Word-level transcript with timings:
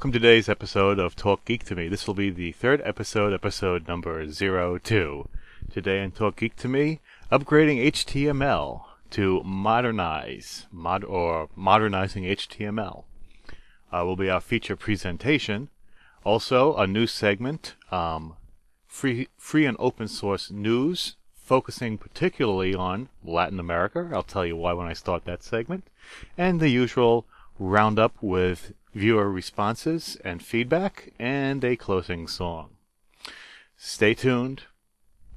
welcome 0.00 0.12
to 0.12 0.18
today's 0.18 0.48
episode 0.48 0.98
of 0.98 1.14
Talk 1.14 1.44
Geek 1.44 1.62
to 1.64 1.74
Me. 1.74 1.86
This 1.86 2.06
will 2.06 2.14
be 2.14 2.30
the 2.30 2.52
third 2.52 2.80
episode, 2.86 3.34
episode 3.34 3.86
number 3.86 4.26
02. 4.26 5.28
Today 5.70 6.02
in 6.02 6.10
Talk 6.10 6.36
Geek 6.36 6.56
to 6.56 6.68
Me, 6.68 7.00
upgrading 7.30 7.84
HTML 7.84 8.84
to 9.10 9.42
modernize, 9.44 10.66
mod 10.72 11.04
or 11.04 11.50
modernizing 11.54 12.24
HTML. 12.24 13.04
Uh, 13.92 14.02
will 14.06 14.16
be 14.16 14.30
our 14.30 14.40
feature 14.40 14.74
presentation. 14.74 15.68
Also, 16.24 16.74
a 16.76 16.86
new 16.86 17.06
segment, 17.06 17.74
um, 17.92 18.36
free, 18.86 19.28
free 19.36 19.66
and 19.66 19.76
open 19.78 20.08
source 20.08 20.50
news, 20.50 21.16
focusing 21.34 21.98
particularly 21.98 22.74
on 22.74 23.10
Latin 23.22 23.60
America. 23.60 24.08
I'll 24.14 24.22
tell 24.22 24.46
you 24.46 24.56
why 24.56 24.72
when 24.72 24.86
I 24.86 24.94
start 24.94 25.26
that 25.26 25.42
segment. 25.42 25.84
And 26.38 26.58
the 26.58 26.70
usual 26.70 27.26
roundup 27.58 28.14
with 28.22 28.72
viewer 28.94 29.30
responses 29.30 30.16
and 30.24 30.42
feedback, 30.42 31.12
and 31.18 31.64
a 31.64 31.76
closing 31.76 32.26
song. 32.26 32.70
Stay 33.76 34.14
tuned. 34.14 34.64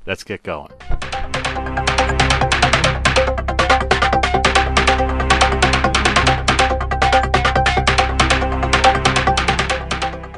Let's 0.05 0.23
get 0.23 0.43
going. 0.43 0.73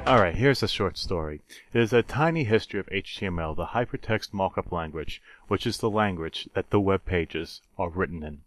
Alright, 0.07 0.35
here's 0.35 0.61
a 0.61 0.67
short 0.67 0.99
story. 0.99 1.41
It 1.73 1.81
is 1.81 1.91
a 1.91 2.03
tiny 2.03 2.43
history 2.43 2.79
of 2.79 2.85
HTML, 2.87 3.55
the 3.55 3.65
hypertext 3.67 4.33
markup 4.33 4.71
language, 4.71 5.19
which 5.47 5.65
is 5.65 5.79
the 5.79 5.89
language 5.89 6.47
that 6.53 6.69
the 6.69 6.79
web 6.79 7.05
pages 7.05 7.61
are 7.77 7.89
written 7.89 8.21
in. 8.21 8.44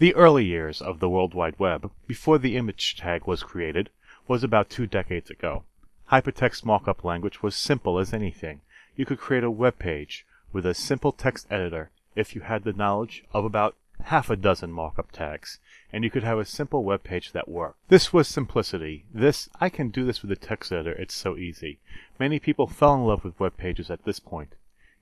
The 0.00 0.14
early 0.14 0.46
years 0.46 0.80
of 0.80 0.98
the 0.98 1.10
World 1.10 1.34
Wide 1.34 1.58
Web, 1.58 1.90
before 2.06 2.38
the 2.38 2.56
image 2.56 2.96
tag 2.96 3.26
was 3.26 3.42
created, 3.42 3.90
was 4.26 4.42
about 4.42 4.70
two 4.70 4.86
decades 4.86 5.28
ago. 5.28 5.64
Hypertext 6.10 6.64
markup 6.64 7.04
language 7.04 7.42
was 7.42 7.54
simple 7.54 7.98
as 7.98 8.14
anything. 8.14 8.62
You 8.96 9.04
could 9.04 9.18
create 9.18 9.44
a 9.44 9.50
web 9.50 9.78
page 9.78 10.24
with 10.54 10.64
a 10.64 10.72
simple 10.72 11.12
text 11.12 11.46
editor 11.50 11.90
if 12.16 12.34
you 12.34 12.40
had 12.40 12.64
the 12.64 12.72
knowledge 12.72 13.24
of 13.34 13.44
about 13.44 13.76
half 14.04 14.30
a 14.30 14.36
dozen 14.36 14.72
markup 14.72 15.12
tags, 15.12 15.58
and 15.92 16.02
you 16.02 16.10
could 16.10 16.24
have 16.24 16.38
a 16.38 16.46
simple 16.46 16.82
web 16.82 17.04
page 17.04 17.32
that 17.32 17.46
worked. 17.46 17.86
This 17.90 18.10
was 18.10 18.26
simplicity. 18.26 19.04
This, 19.12 19.50
I 19.60 19.68
can 19.68 19.90
do 19.90 20.06
this 20.06 20.22
with 20.22 20.32
a 20.32 20.36
text 20.36 20.72
editor, 20.72 20.92
it's 20.92 21.12
so 21.12 21.36
easy. 21.36 21.78
Many 22.18 22.38
people 22.38 22.66
fell 22.66 22.94
in 22.94 23.04
love 23.04 23.22
with 23.22 23.38
web 23.38 23.58
pages 23.58 23.90
at 23.90 24.06
this 24.06 24.18
point. 24.18 24.54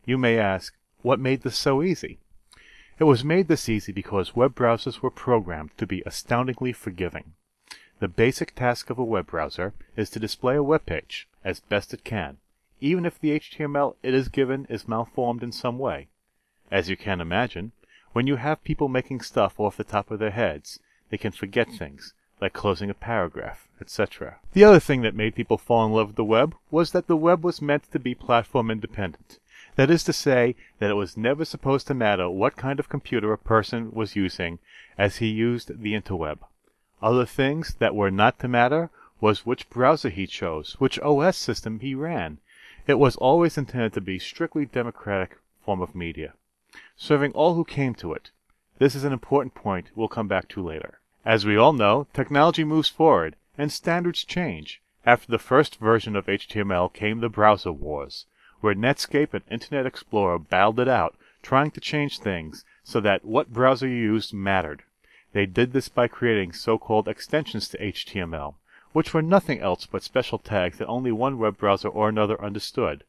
You 0.05 0.19
may 0.19 0.41
ask, 0.41 0.75
what 1.03 1.21
made 1.21 1.43
this 1.43 1.57
so 1.57 1.85
easy? 1.85 2.19
It 3.01 3.05
was 3.05 3.23
made 3.23 3.47
this 3.47 3.69
easy 3.69 3.93
because 3.93 4.35
web 4.35 4.57
browsers 4.57 5.03
were 5.03 5.11
programmed 5.11 5.71
to 5.79 5.87
be 5.87 6.03
astoundingly 6.05 6.73
forgiving. 6.73 7.35
The 8.01 8.09
basic 8.09 8.57
task 8.57 8.91
of 8.91 8.99
a 8.99 9.05
web 9.05 9.29
browser 9.29 9.73
is 9.97 10.11
to 10.11 10.19
display 10.19 10.57
a 10.57 10.65
web 10.65 10.85
page 10.85 11.29
as 11.45 11.61
best 11.61 11.95
it 11.95 12.03
can, 12.03 12.39
even 12.81 13.07
if 13.07 13.21
the 13.21 13.39
HTML 13.39 13.95
it 14.03 14.15
is 14.15 14.29
given 14.29 14.67
is 14.69 14.89
malformed 14.89 15.45
in 15.45 15.53
some 15.53 15.79
way. 15.79 16.09
As 16.73 16.91
you 16.91 16.97
can 16.97 17.21
imagine, 17.21 17.71
when 18.15 18.27
you 18.27 18.35
have 18.35 18.65
people 18.65 18.89
making 18.89 19.21
stuff 19.21 19.61
off 19.61 19.77
the 19.77 19.85
top 19.85 20.11
of 20.11 20.19
their 20.19 20.33
heads, 20.33 20.81
they 21.11 21.19
can 21.19 21.31
forget 21.31 21.69
things, 21.71 22.15
like 22.41 22.53
closing 22.53 22.91
a 22.91 22.95
paragraph, 22.95 23.69
etc. 23.81 24.41
The 24.55 24.65
other 24.65 24.81
thing 24.81 25.03
that 25.03 25.15
made 25.15 25.37
people 25.37 25.57
fall 25.57 25.87
in 25.87 25.93
love 25.93 26.09
with 26.09 26.17
the 26.17 26.25
web 26.25 26.57
was 26.69 26.91
that 26.91 27.07
the 27.07 27.17
web 27.17 27.45
was 27.45 27.63
meant 27.63 27.93
to 27.93 28.01
be 28.01 28.17
platform 28.17 28.73
independent. 28.73 29.39
That 29.79 29.91
is 29.93 30.03
to 30.05 30.13
say, 30.13 30.57
that 30.81 30.91
it 30.91 30.95
was 30.95 31.17
never 31.17 31.45
supposed 31.45 31.87
to 31.87 31.95
matter 31.95 32.29
what 32.29 32.57
kind 32.57 32.81
of 32.81 32.89
computer 32.89 33.33
a 33.33 33.39
person 33.39 33.93
was 33.93 34.17
using 34.17 34.59
as 34.99 35.19
he 35.19 35.29
used 35.29 35.81
the 35.81 35.95
interweb. 35.95 36.41
Other 37.01 37.25
things 37.25 37.75
that 37.75 37.95
were 37.95 38.11
not 38.11 38.41
to 38.41 38.49
matter 38.49 38.91
was 39.21 39.47
which 39.47 39.71
browser 39.71 40.09
he 40.09 40.27
chose, 40.27 40.75
which 40.81 40.99
OS 40.99 41.37
system 41.37 41.79
he 41.79 41.95
ran. 41.95 42.39
It 42.89 42.99
was 42.99 43.15
always 43.19 43.57
intended 43.57 43.93
to 43.93 44.01
be 44.01 44.19
strictly 44.19 44.67
democratic 44.67 45.39
form 45.65 45.81
of 45.81 45.95
media, 45.95 46.33
serving 46.97 47.31
all 47.35 47.55
who 47.55 47.65
came 47.65 47.95
to 48.03 48.13
it. 48.15 48.33
This 48.79 48.97
is 48.97 49.05
an 49.05 49.13
important 49.13 49.55
point 49.55 49.93
we'll 49.95 50.09
come 50.09 50.27
back 50.27 50.49
to 50.49 50.61
later. 50.61 50.99
As 51.25 51.47
we 51.47 51.57
all 51.57 51.73
know, 51.73 52.09
technology 52.13 52.65
moves 52.65 52.89
forward 52.89 53.37
and 53.57 53.71
standards 53.71 54.25
change. 54.25 54.83
After 55.07 55.31
the 55.31 55.39
first 55.39 55.77
version 55.77 56.17
of 56.17 56.27
HTML 56.27 56.93
came 56.93 57.21
the 57.21 57.29
browser 57.29 57.71
wars 57.71 58.27
where 58.61 58.75
Netscape 58.75 59.35
and 59.35 59.45
Internet 59.51 59.87
Explorer 59.87 60.39
battled 60.39 60.81
it 60.81 60.89
out, 60.89 61.17
trying 61.43 61.71
to 61.71 61.81
change 61.81 62.19
things 62.19 62.65
so 62.83 63.01
that 63.01 63.25
what 63.25 63.53
browser 63.53 63.87
you 63.87 63.95
used 63.95 64.33
mattered. 64.35 64.83
They 65.33 65.47
did 65.47 65.73
this 65.73 65.89
by 65.89 66.09
creating 66.09 66.53
so-called 66.53 67.07
extensions 67.07 67.69
to 67.69 67.79
HTML, 67.79 68.55
which 68.93 69.13
were 69.13 69.23
nothing 69.23 69.61
else 69.61 69.87
but 69.87 70.03
special 70.03 70.39
tags 70.39 70.79
that 70.79 70.87
only 70.87 71.13
one 71.13 71.39
web 71.39 71.59
browser 71.59 71.89
or 71.89 72.09
another 72.09 72.43
understood. 72.43 73.05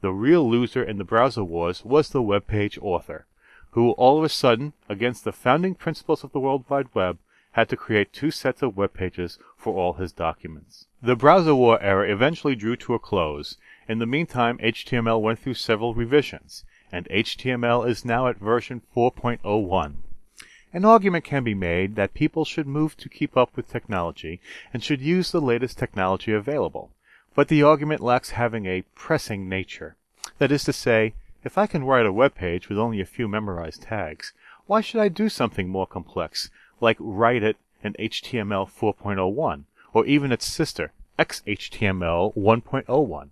The 0.00 0.12
real 0.12 0.48
loser 0.48 0.82
in 0.82 0.98
the 0.98 1.04
browser 1.04 1.42
wars 1.42 1.84
was 1.84 2.10
the 2.10 2.22
web 2.22 2.46
page 2.46 2.78
author, 2.80 3.26
who 3.72 3.90
all 3.92 4.18
of 4.18 4.24
a 4.24 4.28
sudden, 4.28 4.72
against 4.88 5.24
the 5.24 5.32
founding 5.32 5.74
principles 5.74 6.22
of 6.22 6.32
the 6.32 6.40
World 6.40 6.64
Wide 6.68 6.94
Web, 6.94 7.18
had 7.52 7.68
to 7.68 7.76
create 7.76 8.12
two 8.12 8.30
sets 8.30 8.62
of 8.62 8.76
web 8.76 8.92
pages 8.94 9.38
for 9.56 9.74
all 9.74 9.94
his 9.94 10.12
documents. 10.12 10.86
The 11.02 11.16
browser 11.16 11.54
war 11.54 11.80
era 11.80 12.08
eventually 12.10 12.54
drew 12.54 12.76
to 12.76 12.94
a 12.94 12.98
close, 12.98 13.56
in 13.88 13.98
the 13.98 14.06
meantime, 14.06 14.58
HTML 14.58 15.20
went 15.20 15.38
through 15.38 15.54
several 15.54 15.94
revisions, 15.94 16.64
and 16.90 17.08
HTML 17.08 17.86
is 17.88 18.04
now 18.04 18.28
at 18.28 18.38
version 18.38 18.82
4.01. 18.96 19.96
An 20.72 20.84
argument 20.84 21.24
can 21.24 21.44
be 21.44 21.54
made 21.54 21.94
that 21.94 22.14
people 22.14 22.44
should 22.44 22.66
move 22.66 22.96
to 22.96 23.08
keep 23.08 23.36
up 23.36 23.54
with 23.54 23.68
technology 23.68 24.40
and 24.72 24.82
should 24.82 25.00
use 25.00 25.30
the 25.30 25.40
latest 25.40 25.78
technology 25.78 26.32
available, 26.32 26.90
but 27.34 27.48
the 27.48 27.62
argument 27.62 28.00
lacks 28.00 28.30
having 28.30 28.66
a 28.66 28.82
pressing 28.94 29.48
nature. 29.48 29.96
That 30.38 30.50
is 30.50 30.64
to 30.64 30.72
say, 30.72 31.14
if 31.44 31.58
I 31.58 31.66
can 31.66 31.84
write 31.84 32.06
a 32.06 32.12
web 32.12 32.34
page 32.34 32.68
with 32.68 32.78
only 32.78 33.00
a 33.00 33.06
few 33.06 33.28
memorized 33.28 33.82
tags, 33.82 34.32
why 34.66 34.80
should 34.80 35.00
I 35.00 35.08
do 35.08 35.28
something 35.28 35.68
more 35.68 35.86
complex, 35.86 36.50
like 36.80 36.96
write 36.98 37.42
it 37.42 37.56
in 37.82 37.92
HTML 37.94 38.68
4.01, 38.68 39.64
or 39.92 40.06
even 40.06 40.32
its 40.32 40.46
sister, 40.46 40.92
XHTML 41.18 42.34
1.01? 42.34 43.28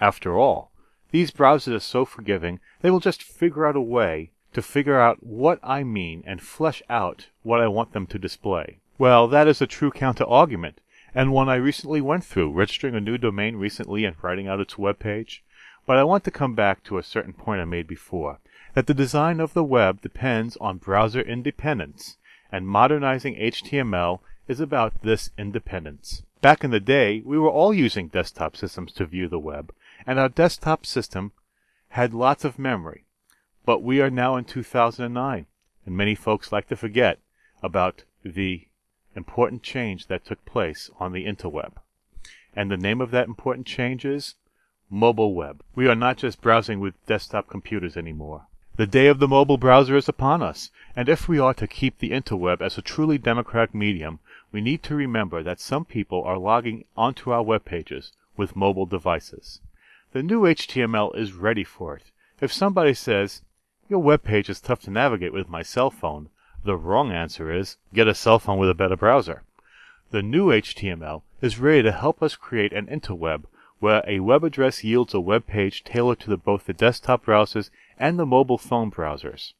After 0.00 0.38
all, 0.38 0.70
these 1.12 1.30
browsers 1.30 1.74
are 1.74 1.80
so 1.80 2.04
forgiving, 2.04 2.60
they 2.80 2.90
will 2.90 3.00
just 3.00 3.22
figure 3.22 3.64
out 3.64 3.76
a 3.76 3.80
way 3.80 4.30
to 4.52 4.62
figure 4.62 5.00
out 5.00 5.22
what 5.22 5.58
I 5.62 5.84
mean 5.84 6.22
and 6.26 6.42
flesh 6.42 6.82
out 6.88 7.28
what 7.42 7.60
I 7.60 7.68
want 7.68 7.92
them 7.92 8.06
to 8.08 8.18
display. 8.18 8.78
Well, 8.98 9.28
that 9.28 9.48
is 9.48 9.62
a 9.62 9.66
true 9.66 9.90
counter 9.90 10.24
argument, 10.24 10.80
and 11.14 11.32
one 11.32 11.48
I 11.48 11.56
recently 11.56 12.00
went 12.00 12.24
through, 12.24 12.52
registering 12.52 12.94
a 12.94 13.00
new 13.00 13.18
domain 13.18 13.56
recently 13.56 14.04
and 14.04 14.16
writing 14.22 14.48
out 14.48 14.60
its 14.60 14.76
web 14.76 14.98
page. 14.98 15.42
But 15.86 15.96
I 15.96 16.04
want 16.04 16.24
to 16.24 16.30
come 16.30 16.54
back 16.54 16.82
to 16.84 16.98
a 16.98 17.02
certain 17.02 17.32
point 17.32 17.60
I 17.60 17.64
made 17.64 17.86
before, 17.86 18.38
that 18.74 18.86
the 18.86 18.94
design 18.94 19.40
of 19.40 19.52
the 19.52 19.64
web 19.64 20.00
depends 20.00 20.56
on 20.56 20.78
browser 20.78 21.20
independence, 21.20 22.16
and 22.50 22.66
modernizing 22.66 23.36
HTML 23.36 24.20
is 24.48 24.60
about 24.60 25.02
this 25.02 25.30
independence. 25.38 26.22
Back 26.40 26.62
in 26.62 26.70
the 26.70 26.80
day, 26.80 27.22
we 27.24 27.38
were 27.38 27.50
all 27.50 27.72
using 27.72 28.08
desktop 28.08 28.56
systems 28.56 28.92
to 28.92 29.06
view 29.06 29.28
the 29.28 29.38
web, 29.38 29.72
and 30.06 30.18
our 30.18 30.28
desktop 30.28 30.84
system 30.84 31.32
had 31.88 32.12
lots 32.12 32.44
of 32.44 32.58
memory. 32.58 33.04
But 33.64 33.82
we 33.82 34.00
are 34.00 34.10
now 34.10 34.36
in 34.36 34.44
2009, 34.44 35.46
and 35.86 35.96
many 35.96 36.14
folks 36.14 36.52
like 36.52 36.68
to 36.68 36.76
forget 36.76 37.18
about 37.62 38.04
the 38.22 38.68
important 39.16 39.62
change 39.62 40.08
that 40.08 40.24
took 40.24 40.44
place 40.44 40.90
on 40.98 41.12
the 41.12 41.24
interweb. 41.24 41.72
And 42.54 42.70
the 42.70 42.76
name 42.76 43.00
of 43.00 43.10
that 43.12 43.28
important 43.28 43.66
change 43.66 44.04
is 44.04 44.34
mobile 44.90 45.34
web. 45.34 45.62
We 45.74 45.88
are 45.88 45.94
not 45.94 46.18
just 46.18 46.42
browsing 46.42 46.80
with 46.80 47.06
desktop 47.06 47.48
computers 47.48 47.96
anymore. 47.96 48.46
The 48.76 48.86
day 48.86 49.06
of 49.06 49.20
the 49.20 49.28
mobile 49.28 49.56
browser 49.56 49.96
is 49.96 50.08
upon 50.08 50.42
us, 50.42 50.70
and 50.96 51.08
if 51.08 51.28
we 51.28 51.38
are 51.38 51.54
to 51.54 51.66
keep 51.66 51.98
the 51.98 52.10
interweb 52.10 52.60
as 52.60 52.76
a 52.76 52.82
truly 52.82 53.18
democratic 53.18 53.74
medium, 53.74 54.18
we 54.50 54.60
need 54.60 54.82
to 54.82 54.96
remember 54.96 55.42
that 55.42 55.60
some 55.60 55.84
people 55.84 56.22
are 56.24 56.38
logging 56.38 56.84
onto 56.96 57.30
our 57.30 57.42
web 57.42 57.64
pages 57.64 58.12
with 58.36 58.56
mobile 58.56 58.86
devices. 58.86 59.60
The 60.14 60.22
new 60.22 60.42
HTML 60.42 61.18
is 61.18 61.32
ready 61.32 61.64
for 61.64 61.96
it. 61.96 62.12
If 62.40 62.52
somebody 62.52 62.94
says, 62.94 63.42
your 63.88 63.98
web 63.98 64.22
page 64.22 64.48
is 64.48 64.60
tough 64.60 64.78
to 64.82 64.90
navigate 64.92 65.32
with 65.32 65.48
my 65.48 65.62
cell 65.62 65.90
phone, 65.90 66.28
the 66.62 66.76
wrong 66.76 67.10
answer 67.10 67.52
is, 67.52 67.78
get 67.92 68.06
a 68.06 68.14
cell 68.14 68.38
phone 68.38 68.58
with 68.58 68.70
a 68.70 68.74
better 68.74 68.96
browser. 68.96 69.42
The 70.12 70.22
new 70.22 70.50
HTML 70.50 71.22
is 71.40 71.58
ready 71.58 71.82
to 71.82 71.90
help 71.90 72.22
us 72.22 72.36
create 72.36 72.72
an 72.72 72.86
interweb 72.86 73.46
where 73.80 74.04
a 74.06 74.20
web 74.20 74.44
address 74.44 74.84
yields 74.84 75.14
a 75.14 75.18
web 75.18 75.48
page 75.48 75.82
tailored 75.82 76.20
to 76.20 76.30
the, 76.30 76.36
both 76.36 76.66
the 76.66 76.72
desktop 76.72 77.24
browsers 77.24 77.70
and 77.98 78.16
the 78.16 78.24
mobile 78.24 78.56
phone 78.56 78.92
browsers. 78.92 79.54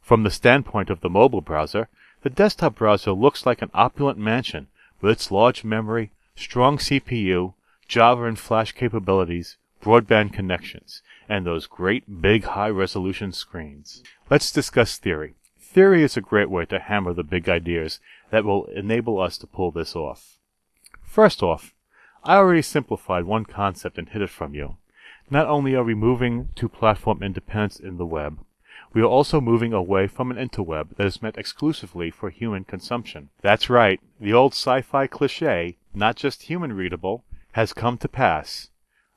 From 0.00 0.22
the 0.22 0.30
standpoint 0.30 0.88
of 0.88 1.00
the 1.00 1.10
mobile 1.10 1.40
browser, 1.40 1.88
the 2.22 2.30
desktop 2.30 2.76
browser 2.76 3.10
looks 3.10 3.44
like 3.44 3.60
an 3.60 3.72
opulent 3.74 4.18
mansion 4.18 4.68
with 5.00 5.10
its 5.10 5.32
large 5.32 5.64
memory, 5.64 6.12
strong 6.36 6.78
CPU, 6.78 7.54
Java 7.88 8.26
and 8.26 8.38
Flash 8.38 8.70
capabilities, 8.70 9.56
broadband 9.86 10.32
connections, 10.32 11.00
and 11.28 11.46
those 11.46 11.68
great 11.68 12.20
big 12.20 12.42
high 12.42 12.68
resolution 12.68 13.30
screens. 13.30 14.02
Let's 14.28 14.50
discuss 14.50 14.98
theory. 14.98 15.36
Theory 15.60 16.02
is 16.02 16.16
a 16.16 16.20
great 16.20 16.50
way 16.50 16.64
to 16.64 16.80
hammer 16.80 17.12
the 17.12 17.22
big 17.22 17.48
ideas 17.48 18.00
that 18.32 18.44
will 18.44 18.64
enable 18.66 19.20
us 19.20 19.38
to 19.38 19.46
pull 19.46 19.70
this 19.70 19.94
off. 19.94 20.38
First 21.04 21.40
off, 21.40 21.72
I 22.24 22.34
already 22.34 22.62
simplified 22.62 23.26
one 23.26 23.44
concept 23.44 23.96
and 23.96 24.08
hid 24.08 24.22
it 24.22 24.30
from 24.30 24.54
you. 24.54 24.76
Not 25.30 25.46
only 25.46 25.76
are 25.76 25.84
we 25.84 25.94
moving 25.94 26.48
to 26.56 26.68
platform 26.68 27.22
independence 27.22 27.78
in 27.78 27.96
the 27.96 28.06
web, 28.06 28.40
we 28.92 29.02
are 29.02 29.04
also 29.04 29.40
moving 29.40 29.72
away 29.72 30.08
from 30.08 30.32
an 30.32 30.36
interweb 30.36 30.96
that 30.96 31.06
is 31.06 31.22
meant 31.22 31.38
exclusively 31.38 32.10
for 32.10 32.30
human 32.30 32.64
consumption. 32.64 33.28
That's 33.40 33.70
right, 33.70 34.00
the 34.20 34.32
old 34.32 34.52
sci-fi 34.52 35.06
cliche, 35.06 35.76
not 35.94 36.16
just 36.16 36.42
human 36.42 36.72
readable, 36.72 37.22
has 37.52 37.72
come 37.72 37.98
to 37.98 38.08
pass. 38.08 38.70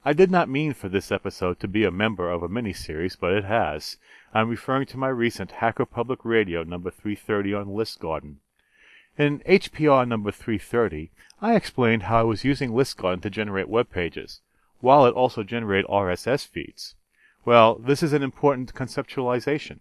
I 0.06 0.14
did 0.14 0.32
not 0.32 0.48
mean 0.48 0.74
for 0.74 0.88
this 0.88 1.12
episode 1.12 1.60
to 1.60 1.68
be 1.68 1.84
a 1.84 1.92
member 1.92 2.32
of 2.32 2.42
a 2.42 2.48
mini-series, 2.48 3.18
but 3.18 3.34
it 3.34 3.44
has. 3.44 3.98
I'm 4.34 4.48
referring 4.48 4.86
to 4.88 4.98
my 4.98 5.10
recent 5.10 5.52
Hacker 5.52 5.86
Public 5.86 6.24
Radio 6.24 6.64
number 6.64 6.90
330 6.90 7.54
on 7.54 7.66
ListGarden. 7.66 8.36
In 9.18 9.40
HPR 9.40 10.08
number 10.08 10.32
330, 10.32 11.12
I 11.42 11.54
explained 11.54 12.04
how 12.04 12.20
I 12.20 12.24
was 12.24 12.46
using 12.46 12.72
ListGarden 12.72 13.22
to 13.24 13.30
generate 13.30 13.68
web 13.68 13.90
pages, 13.92 14.40
while 14.80 15.06
it 15.06 15.14
also 15.14 15.44
generated 15.44 15.90
RSS 15.90 16.48
feeds. 16.48 16.96
Well, 17.44 17.76
this 17.76 18.02
is 18.02 18.14
an 18.14 18.24
important 18.24 18.74
conceptualization. 18.74 19.80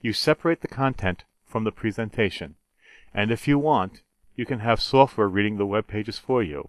You 0.00 0.12
separate 0.12 0.60
the 0.60 0.68
content 0.68 1.24
from 1.44 1.64
the 1.64 1.72
presentation, 1.72 2.54
and 3.12 3.32
if 3.32 3.48
you 3.48 3.58
want, 3.58 4.02
you 4.36 4.46
can 4.46 4.60
have 4.60 4.80
software 4.80 5.28
reading 5.28 5.58
the 5.58 5.66
web 5.66 5.88
pages 5.88 6.16
for 6.16 6.44
you. 6.44 6.68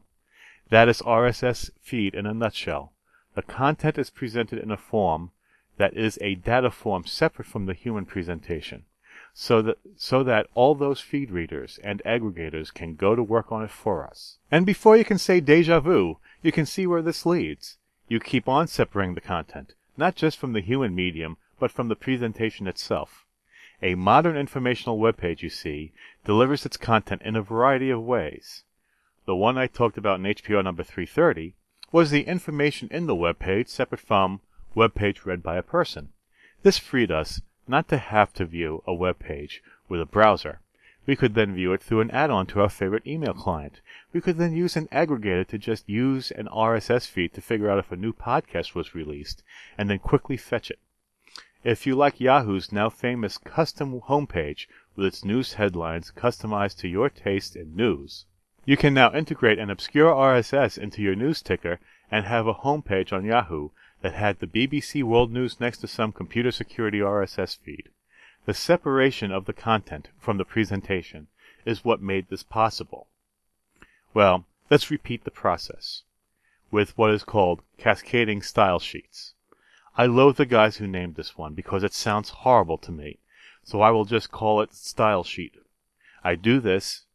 That 0.69 0.87
is 0.87 1.01
RSS 1.01 1.71
feed 1.81 2.13
in 2.13 2.27
a 2.27 2.33
nutshell. 2.33 2.93
The 3.33 3.41
content 3.41 3.97
is 3.97 4.11
presented 4.11 4.59
in 4.59 4.69
a 4.69 4.77
form 4.77 5.31
that 5.77 5.95
is 5.95 6.19
a 6.21 6.35
data 6.35 6.69
form 6.69 7.05
separate 7.05 7.47
from 7.47 7.65
the 7.65 7.73
human 7.73 8.05
presentation, 8.05 8.83
so 9.33 9.63
that, 9.63 9.77
so 9.95 10.23
that 10.23 10.47
all 10.53 10.75
those 10.75 11.01
feed 11.01 11.31
readers 11.31 11.79
and 11.83 12.03
aggregators 12.05 12.71
can 12.71 12.93
go 12.93 13.15
to 13.15 13.23
work 13.23 13.51
on 13.51 13.63
it 13.63 13.71
for 13.71 14.05
us. 14.05 14.37
And 14.51 14.63
before 14.65 14.95
you 14.95 15.05
can 15.05 15.17
say 15.17 15.39
deja 15.39 15.79
vu, 15.79 16.17
you 16.43 16.51
can 16.51 16.67
see 16.67 16.85
where 16.85 17.01
this 17.01 17.25
leads. 17.25 17.77
You 18.07 18.19
keep 18.19 18.47
on 18.47 18.67
separating 18.67 19.15
the 19.15 19.21
content, 19.21 19.73
not 19.97 20.15
just 20.15 20.37
from 20.37 20.53
the 20.53 20.61
human 20.61 20.93
medium, 20.93 21.37
but 21.59 21.71
from 21.71 21.87
the 21.87 21.95
presentation 21.95 22.67
itself. 22.67 23.25
A 23.81 23.95
modern 23.95 24.37
informational 24.37 24.99
web 24.99 25.17
page, 25.17 25.41
you 25.41 25.49
see, 25.49 25.93
delivers 26.25 26.65
its 26.65 26.77
content 26.77 27.23
in 27.23 27.35
a 27.35 27.41
variety 27.41 27.89
of 27.89 28.03
ways. 28.03 28.63
The 29.29 29.35
one 29.35 29.59
I 29.59 29.67
talked 29.67 29.95
about 29.95 30.19
in 30.19 30.25
HPR 30.25 30.63
number 30.63 30.81
330 30.81 31.53
was 31.91 32.09
the 32.09 32.23
information 32.23 32.87
in 32.89 33.05
the 33.05 33.13
web 33.13 33.37
page 33.37 33.67
separate 33.67 34.01
from 34.01 34.41
web 34.73 34.95
page 34.95 35.23
read 35.23 35.43
by 35.43 35.55
a 35.55 35.61
person. 35.61 36.13
This 36.63 36.79
freed 36.79 37.11
us 37.11 37.39
not 37.67 37.87
to 37.89 37.99
have 37.99 38.33
to 38.33 38.45
view 38.47 38.81
a 38.87 38.93
web 38.95 39.19
page 39.19 39.61
with 39.87 40.01
a 40.01 40.07
browser. 40.07 40.61
We 41.05 41.15
could 41.15 41.35
then 41.35 41.53
view 41.53 41.73
it 41.73 41.83
through 41.83 42.01
an 42.01 42.09
add-on 42.09 42.47
to 42.47 42.61
our 42.61 42.69
favorite 42.69 43.05
email 43.05 43.35
client. 43.35 43.81
We 44.13 44.19
could 44.19 44.37
then 44.37 44.55
use 44.55 44.75
an 44.75 44.87
aggregator 44.87 45.45
to 45.49 45.59
just 45.59 45.87
use 45.87 46.31
an 46.31 46.47
RSS 46.47 47.07
feed 47.07 47.35
to 47.35 47.41
figure 47.41 47.69
out 47.69 47.77
if 47.77 47.91
a 47.91 47.95
new 47.95 48.13
podcast 48.13 48.73
was 48.73 48.95
released, 48.95 49.43
and 49.77 49.91
then 49.91 49.99
quickly 49.99 50.37
fetch 50.37 50.71
it. 50.71 50.79
If 51.63 51.85
you 51.85 51.93
like 51.93 52.19
Yahoo's 52.19 52.71
now 52.71 52.89
famous 52.89 53.37
custom 53.37 54.01
homepage 54.01 54.65
with 54.95 55.05
its 55.05 55.23
news 55.23 55.53
headlines 55.53 56.11
customized 56.17 56.79
to 56.79 56.87
your 56.87 57.11
taste 57.11 57.55
in 57.55 57.75
news, 57.75 58.25
you 58.69 58.77
can 58.77 58.93
now 58.93 59.11
integrate 59.15 59.57
an 59.57 59.71
obscure 59.71 60.13
RSS 60.13 60.77
into 60.77 61.01
your 61.01 61.15
news 61.15 61.41
ticker 61.41 61.79
and 62.11 62.27
have 62.27 62.45
a 62.45 62.53
homepage 62.53 63.11
on 63.11 63.25
Yahoo 63.25 63.69
that 64.03 64.13
had 64.13 64.37
the 64.37 64.45
BBC 64.45 65.01
World 65.01 65.33
News 65.33 65.59
next 65.59 65.79
to 65.79 65.87
some 65.87 66.11
computer 66.11 66.51
security 66.51 66.99
RSS 66.99 67.57
feed. 67.57 67.89
The 68.45 68.53
separation 68.53 69.31
of 69.31 69.45
the 69.45 69.53
content 69.53 70.09
from 70.19 70.37
the 70.37 70.45
presentation 70.45 71.29
is 71.65 71.83
what 71.83 71.99
made 71.99 72.29
this 72.29 72.43
possible. 72.43 73.07
Well, 74.13 74.45
let's 74.69 74.91
repeat 74.91 75.23
the 75.23 75.31
process 75.31 76.03
with 76.69 76.95
what 76.95 77.09
is 77.09 77.23
called 77.23 77.63
cascading 77.79 78.43
style 78.43 78.77
sheets. 78.77 79.33
I 79.97 80.05
loathe 80.05 80.35
the 80.35 80.45
guys 80.45 80.77
who 80.77 80.85
named 80.85 81.15
this 81.15 81.35
one 81.35 81.55
because 81.55 81.81
it 81.81 81.95
sounds 81.95 82.29
horrible 82.29 82.77
to 82.77 82.91
me, 82.91 83.17
so 83.63 83.81
I 83.81 83.89
will 83.89 84.05
just 84.05 84.29
call 84.29 84.61
it 84.61 84.75
style 84.75 85.23
sheet. 85.23 85.55
I 86.23 86.35
do 86.35 86.59
this 86.59 87.05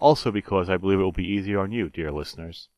also 0.00 0.30
because 0.30 0.68
I 0.68 0.76
believe 0.76 0.98
it 0.98 1.02
will 1.02 1.12
be 1.12 1.26
easier 1.26 1.60
on 1.60 1.72
you, 1.72 1.88
dear 1.88 2.10
listeners. 2.10 2.68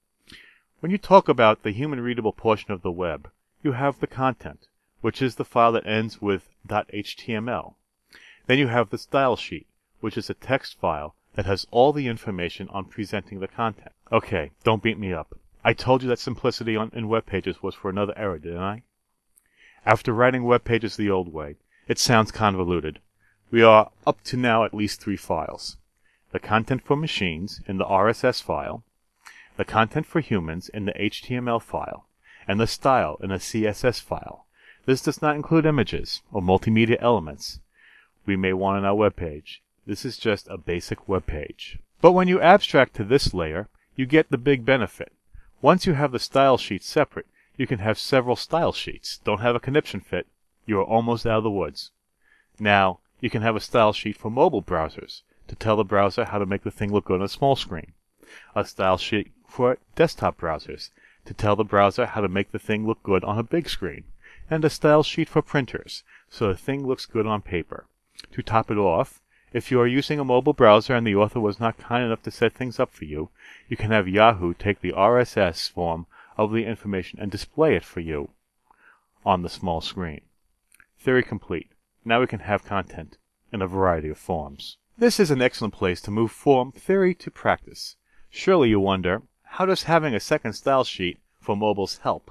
When 0.80 0.90
you 0.90 0.98
talk 0.98 1.28
about 1.28 1.62
the 1.62 1.70
human 1.70 2.00
readable 2.00 2.32
portion 2.32 2.72
of 2.72 2.82
the 2.82 2.90
web, 2.90 3.30
you 3.62 3.72
have 3.72 4.00
the 4.00 4.06
content, 4.06 4.66
which 5.00 5.22
is 5.22 5.36
the 5.36 5.44
file 5.44 5.72
that 5.72 5.86
ends 5.86 6.20
with 6.20 6.50
.html. 6.68 7.74
Then 8.46 8.58
you 8.58 8.66
have 8.66 8.90
the 8.90 8.98
style 8.98 9.36
sheet, 9.36 9.68
which 10.00 10.16
is 10.16 10.28
a 10.28 10.34
text 10.34 10.78
file 10.80 11.14
that 11.34 11.46
has 11.46 11.66
all 11.70 11.92
the 11.92 12.08
information 12.08 12.68
on 12.70 12.86
presenting 12.86 13.40
the 13.40 13.48
content. 13.48 13.92
Okay, 14.10 14.50
don't 14.64 14.82
beat 14.82 14.98
me 14.98 15.12
up. 15.12 15.38
I 15.64 15.72
told 15.72 16.02
you 16.02 16.08
that 16.08 16.18
simplicity 16.18 16.76
on, 16.76 16.90
in 16.92 17.08
web 17.08 17.24
pages 17.24 17.62
was 17.62 17.74
for 17.74 17.88
another 17.88 18.12
era, 18.16 18.40
didn't 18.40 18.58
I? 18.58 18.82
After 19.86 20.12
writing 20.12 20.44
web 20.44 20.64
pages 20.64 20.96
the 20.96 21.10
old 21.10 21.32
way, 21.32 21.56
it 21.86 21.98
sounds 21.98 22.32
convoluted. 22.32 22.98
We 23.50 23.62
are 23.62 23.90
up 24.06 24.22
to 24.24 24.36
now 24.36 24.64
at 24.64 24.74
least 24.74 25.00
three 25.00 25.16
files. 25.16 25.76
The 26.32 26.40
content 26.40 26.82
for 26.82 26.96
machines 26.96 27.60
in 27.66 27.76
the 27.76 27.84
RSS 27.84 28.42
file, 28.42 28.82
the 29.58 29.66
content 29.66 30.06
for 30.06 30.20
humans 30.20 30.70
in 30.70 30.86
the 30.86 30.94
HTML 30.94 31.60
file, 31.60 32.08
and 32.48 32.58
the 32.58 32.66
style 32.66 33.18
in 33.22 33.30
a 33.30 33.36
CSS 33.36 34.00
file. 34.00 34.46
This 34.86 35.02
does 35.02 35.20
not 35.20 35.36
include 35.36 35.66
images 35.66 36.22
or 36.32 36.40
multimedia 36.40 36.96
elements 37.00 37.60
we 38.24 38.34
may 38.34 38.54
want 38.54 38.78
on 38.78 38.84
our 38.86 38.94
web 38.94 39.14
page. 39.14 39.62
This 39.84 40.06
is 40.06 40.16
just 40.16 40.48
a 40.48 40.56
basic 40.56 41.06
web 41.06 41.26
page. 41.26 41.78
But 42.00 42.12
when 42.12 42.28
you 42.28 42.40
abstract 42.40 42.94
to 42.94 43.04
this 43.04 43.34
layer, 43.34 43.68
you 43.94 44.06
get 44.06 44.30
the 44.30 44.38
big 44.38 44.64
benefit. 44.64 45.12
Once 45.60 45.86
you 45.86 45.92
have 45.92 46.12
the 46.12 46.18
style 46.18 46.56
sheet 46.56 46.82
separate, 46.82 47.26
you 47.58 47.66
can 47.66 47.80
have 47.80 47.98
several 47.98 48.36
style 48.36 48.72
sheets. 48.72 49.20
Don't 49.22 49.42
have 49.42 49.54
a 49.54 49.60
conniption 49.60 50.00
fit, 50.00 50.26
you 50.64 50.78
are 50.80 50.84
almost 50.84 51.26
out 51.26 51.38
of 51.38 51.44
the 51.44 51.50
woods. 51.50 51.90
Now, 52.58 53.00
you 53.20 53.28
can 53.28 53.42
have 53.42 53.54
a 53.54 53.60
style 53.60 53.92
sheet 53.92 54.16
for 54.16 54.30
mobile 54.30 54.62
browsers 54.62 55.20
to 55.52 55.56
tell 55.56 55.76
the 55.76 55.84
browser 55.84 56.24
how 56.24 56.38
to 56.38 56.46
make 56.46 56.62
the 56.62 56.70
thing 56.70 56.90
look 56.90 57.04
good 57.04 57.20
on 57.20 57.26
a 57.26 57.28
small 57.28 57.54
screen. 57.56 57.92
A 58.56 58.64
style 58.64 58.96
sheet 58.96 59.32
for 59.46 59.76
desktop 59.94 60.40
browsers 60.40 60.88
to 61.26 61.34
tell 61.34 61.56
the 61.56 61.62
browser 61.62 62.06
how 62.06 62.22
to 62.22 62.28
make 62.28 62.52
the 62.52 62.58
thing 62.58 62.86
look 62.86 63.02
good 63.02 63.22
on 63.22 63.38
a 63.38 63.42
big 63.42 63.68
screen. 63.68 64.04
And 64.48 64.64
a 64.64 64.70
style 64.70 65.02
sheet 65.02 65.28
for 65.28 65.42
printers 65.42 66.04
so 66.30 66.48
the 66.48 66.56
thing 66.56 66.86
looks 66.86 67.04
good 67.04 67.26
on 67.26 67.42
paper. 67.42 67.84
To 68.32 68.42
top 68.42 68.70
it 68.70 68.78
off, 68.78 69.20
if 69.52 69.70
you 69.70 69.78
are 69.78 69.86
using 69.86 70.18
a 70.18 70.24
mobile 70.24 70.54
browser 70.54 70.94
and 70.94 71.06
the 71.06 71.16
author 71.16 71.38
was 71.38 71.60
not 71.60 71.76
kind 71.76 72.02
enough 72.02 72.22
to 72.22 72.30
set 72.30 72.54
things 72.54 72.80
up 72.80 72.90
for 72.90 73.04
you, 73.04 73.28
you 73.68 73.76
can 73.76 73.90
have 73.90 74.08
Yahoo 74.08 74.54
take 74.54 74.80
the 74.80 74.92
RSS 74.92 75.70
form 75.70 76.06
of 76.38 76.50
the 76.50 76.64
information 76.64 77.20
and 77.20 77.30
display 77.30 77.76
it 77.76 77.84
for 77.84 78.00
you 78.00 78.30
on 79.22 79.42
the 79.42 79.50
small 79.50 79.82
screen. 79.82 80.22
Theory 80.98 81.22
complete. 81.22 81.72
Now 82.06 82.20
we 82.20 82.26
can 82.26 82.40
have 82.40 82.64
content 82.64 83.18
in 83.52 83.60
a 83.60 83.66
variety 83.66 84.08
of 84.08 84.16
forms. 84.16 84.78
This 84.98 85.18
is 85.18 85.30
an 85.30 85.40
excellent 85.40 85.72
place 85.72 86.02
to 86.02 86.10
move 86.10 86.30
from 86.30 86.70
theory 86.70 87.14
to 87.14 87.30
practice. 87.30 87.96
Surely 88.28 88.68
you 88.68 88.78
wonder, 88.78 89.22
how 89.42 89.64
does 89.64 89.84
having 89.84 90.14
a 90.14 90.20
second 90.20 90.52
style 90.52 90.84
sheet 90.84 91.18
for 91.40 91.56
mobiles 91.56 91.98
help? 91.98 92.30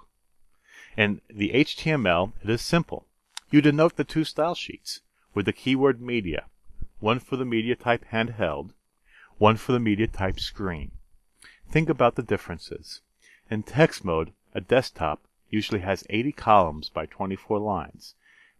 In 0.96 1.22
the 1.28 1.50
HTML, 1.54 2.34
it 2.44 2.50
is 2.52 2.62
simple. 2.62 3.08
You 3.50 3.62
denote 3.62 3.96
the 3.96 4.04
two 4.04 4.24
style 4.24 4.54
sheets 4.54 5.02
with 5.34 5.48
the 5.48 5.54
keyword 5.54 6.02
media, 6.02 6.46
one 7.00 7.20
for 7.20 7.36
the 7.36 7.46
media 7.46 7.76
type 7.76 8.06
handheld, 8.12 8.74
one 9.40 9.58
for 9.58 9.72
the 9.72 9.80
media 9.80 10.08
type 10.08 10.40
screen. 10.40 10.92
Think 11.68 11.90
about 11.90 12.16
the 12.16 12.24
differences. 12.24 13.02
In 13.50 13.64
text 13.64 14.06
mode, 14.06 14.34
a 14.54 14.62
desktop 14.62 15.26
usually 15.50 15.82
has 15.82 16.06
80 16.12 16.32
columns 16.34 16.90
by 16.90 17.08
24 17.08 17.58
lines. 17.58 18.14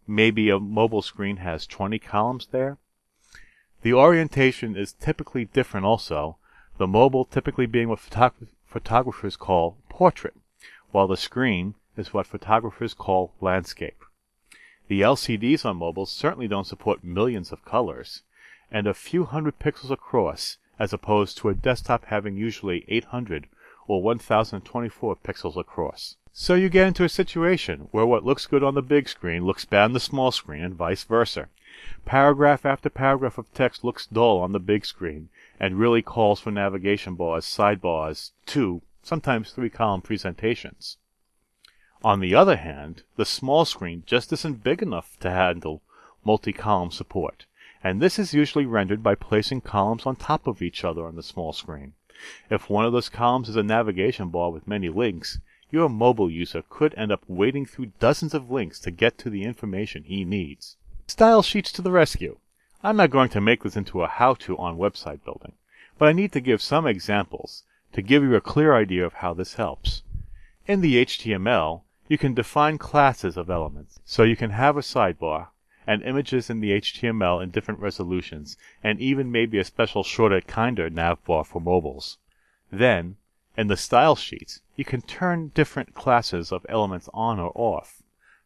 Maybe 0.08 0.50
a 0.50 0.60
mobile 0.60 1.04
screen 1.04 1.38
has 1.38 1.68
20 1.68 2.00
columns 2.00 2.48
there. 2.48 2.80
The 3.84 3.94
orientation 3.94 4.76
is 4.76 4.94
typically 4.94 5.46
different 5.46 5.88
also, 5.88 6.38
the 6.78 6.88
mobile 6.88 7.26
typically 7.26 7.66
being 7.66 7.90
what 7.90 7.98
photog 7.98 8.34
photographers 8.66 9.36
call 9.36 9.78
portrait, 9.90 10.36
while 10.92 11.08
the 11.08 11.18
screen 11.18 11.74
is 11.98 12.14
what 12.14 12.28
photographers 12.28 12.94
call 12.94 13.34
landscape. 13.42 14.04
The 14.88 15.02
LCDs 15.02 15.66
on 15.66 15.78
mobiles 15.78 16.12
certainly 16.12 16.48
don't 16.48 16.68
support 16.68 17.04
millions 17.04 17.52
of 17.52 17.66
colors, 17.66 18.22
and 18.70 18.86
a 18.86 18.94
few 18.94 19.26
hundred 19.26 19.58
pixels 19.58 19.90
across, 19.90 20.58
as 20.78 20.94
opposed 20.94 21.40
to 21.40 21.50
a 21.50 21.56
desktop 21.56 22.06
having 22.06 22.38
usually 22.38 22.86
800 22.88 23.48
or 23.88 24.04
1024 24.04 25.16
pixels 25.18 25.58
across. 25.58 26.18
So 26.32 26.54
you 26.54 26.70
get 26.70 26.88
into 26.88 27.04
a 27.04 27.10
situation 27.10 27.88
where 27.92 28.06
what 28.06 28.24
looks 28.24 28.46
good 28.46 28.64
on 28.64 28.76
the 28.76 28.82
big 28.82 29.10
screen 29.10 29.44
looks 29.44 29.66
bad 29.66 29.86
on 29.86 29.94
the 29.94 30.00
small 30.00 30.32
screen 30.32 30.64
and 30.64 30.76
vice 30.76 31.04
versa. 31.04 31.50
Paragraph 32.06 32.66
after 32.66 32.90
paragraph 32.90 33.38
of 33.38 33.52
text 33.54 33.84
looks 33.84 34.06
dull 34.06 34.40
on 34.40 34.52
the 34.52 34.60
big 34.60 34.86
screen 34.86 35.30
and 35.60 35.80
really 35.80 36.02
calls 36.02 36.40
for 36.40 36.52
navigation 36.52 37.16
bars, 37.16 37.46
sidebars, 37.46 38.32
two, 38.46 38.82
sometimes 39.02 39.52
three 39.52 39.70
column 39.70 40.02
presentations. 40.02 40.98
On 42.04 42.20
the 42.20 42.36
other 42.36 42.58
hand, 42.58 43.04
the 43.16 43.26
small 43.26 43.66
screen 43.66 44.04
just 44.06 44.34
isn't 44.34 44.64
big 44.64 44.82
enough 44.82 45.18
to 45.22 45.32
handle 45.32 45.82
multi-column 46.24 46.92
support, 46.92 47.46
and 47.84 48.00
this 48.00 48.20
is 48.20 48.34
usually 48.34 48.66
rendered 48.66 49.02
by 49.02 49.16
placing 49.16 49.62
columns 49.62 50.06
on 50.06 50.16
top 50.16 50.46
of 50.48 50.62
each 50.62 50.84
other 50.84 51.06
on 51.06 51.16
the 51.16 51.24
small 51.24 51.54
screen. 51.54 51.94
If 52.50 52.70
one 52.70 52.86
of 52.86 52.92
those 52.94 53.10
columns 53.10 53.50
is 53.50 53.56
a 53.56 53.64
navigation 53.64 54.30
bar 54.30 54.52
with 54.52 54.68
many 54.68 54.90
links, 54.90 55.40
your 55.72 55.90
mobile 55.90 56.30
user 56.30 56.64
could 56.70 56.94
end 56.96 57.12
up 57.12 57.24
wading 57.28 57.66
through 57.66 57.94
dozens 58.00 58.34
of 58.34 58.52
links 58.52 58.80
to 58.82 58.92
get 58.92 59.18
to 59.20 59.30
the 59.30 59.44
information 59.44 60.04
he 60.04 60.26
needs. 60.26 60.78
Style 61.14 61.42
sheets 61.42 61.74
to 61.74 61.82
the 61.82 61.92
rescue. 61.92 62.38
I'm 62.82 62.96
not 62.96 63.10
going 63.10 63.28
to 63.32 63.42
make 63.42 63.64
this 63.64 63.76
into 63.76 64.02
a 64.02 64.08
how-to 64.08 64.58
on 64.58 64.78
website 64.78 65.26
building, 65.26 65.52
but 65.98 66.08
I 66.08 66.14
need 66.14 66.32
to 66.32 66.40
give 66.40 66.62
some 66.62 66.88
examples 66.88 67.64
to 67.92 68.02
give 68.02 68.24
you 68.24 68.34
a 68.34 68.40
clear 68.40 68.74
idea 68.74 69.06
of 69.06 69.16
how 69.16 69.34
this 69.34 69.56
helps. 69.56 70.04
In 70.68 70.80
the 70.80 71.06
HTML, 71.06 71.82
you 72.08 72.18
can 72.18 72.34
define 72.34 72.78
classes 72.78 73.36
of 73.36 73.50
elements, 73.50 74.00
so 74.06 74.24
you 74.24 74.38
can 74.38 74.52
have 74.52 74.78
a 74.78 74.82
sidebar 74.82 75.48
and 75.86 76.02
images 76.02 76.50
in 76.50 76.62
the 76.62 76.80
HTML 76.80 77.44
in 77.44 77.52
different 77.52 77.82
resolutions, 77.82 78.56
and 78.82 78.98
even 79.02 79.34
maybe 79.34 79.58
a 79.58 79.66
special 79.66 80.06
shorter 80.06 80.40
kinder 80.40 80.90
navbar 80.90 81.46
for 81.46 81.60
mobiles. 81.60 82.20
Then, 82.72 83.18
in 83.58 83.68
the 83.68 83.76
style 83.76 84.16
sheets, 84.16 84.62
you 84.78 84.86
can 84.86 85.02
turn 85.02 85.52
different 85.54 85.94
classes 85.94 86.54
of 86.54 86.66
elements 86.70 87.10
on 87.14 87.38
or 87.38 87.52
off. 87.54 88.02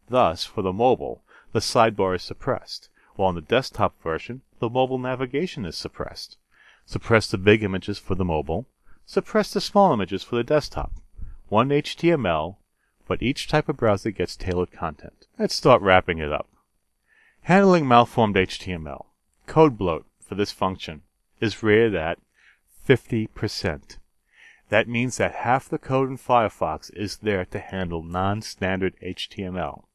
Thus, 0.10 0.45
for 0.45 0.63
the 0.63 0.74
mobile, 0.74 1.22
the 1.56 1.62
sidebar 1.62 2.14
is 2.14 2.22
suppressed, 2.22 2.90
while 3.16 3.30
in 3.30 3.36
the 3.36 3.42
desktop 3.42 3.96
version, 4.04 4.42
the 4.60 4.70
mobile 4.70 5.00
navigation 5.00 5.66
is 5.66 5.78
suppressed. 5.78 6.36
Suppress 6.86 7.28
the 7.28 7.38
big 7.38 7.64
images 7.64 7.98
for 7.98 8.14
the 8.14 8.26
mobile, 8.26 8.66
suppress 9.06 9.54
the 9.54 9.62
small 9.62 9.94
images 9.94 10.22
for 10.22 10.36
the 10.36 10.44
desktop. 10.44 10.92
One 11.48 11.70
HTML, 11.70 12.58
but 13.08 13.24
each 13.24 13.48
type 13.48 13.70
of 13.70 13.78
browser 13.78 14.12
gets 14.12 14.36
tailored 14.36 14.74
content. 14.74 15.28
Let's 15.40 15.56
start 15.56 15.82
wrapping 15.82 16.18
it 16.18 16.30
up. 16.30 16.50
Handling 17.44 17.88
malformed 17.88 18.36
HTML. 18.36 19.06
Code 19.48 19.78
bloat 19.78 20.06
for 20.20 20.36
this 20.36 20.52
function 20.52 21.04
is 21.40 21.64
rated 21.64 21.96
at 21.96 22.20
50%. 22.86 23.98
That 24.68 24.90
means 24.90 25.16
that 25.16 25.36
half 25.36 25.70
the 25.70 25.78
code 25.78 26.10
in 26.10 26.18
Firefox 26.18 26.94
is 26.94 27.20
there 27.20 27.46
to 27.46 27.60
handle 27.60 28.04
non-standard 28.04 28.96
HTML. 29.02 29.86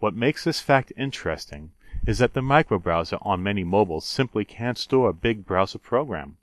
What 0.00 0.14
makes 0.14 0.44
this 0.44 0.60
fact 0.60 0.92
interesting 0.96 1.72
is 2.06 2.18
that 2.18 2.32
the 2.32 2.40
microbrowser 2.40 3.18
on 3.20 3.42
many 3.42 3.64
mobiles 3.64 4.06
simply 4.06 4.44
can't 4.44 4.78
store 4.78 5.08
a 5.08 5.12
big 5.12 5.44
browser 5.44 5.78
program. 5.78 6.36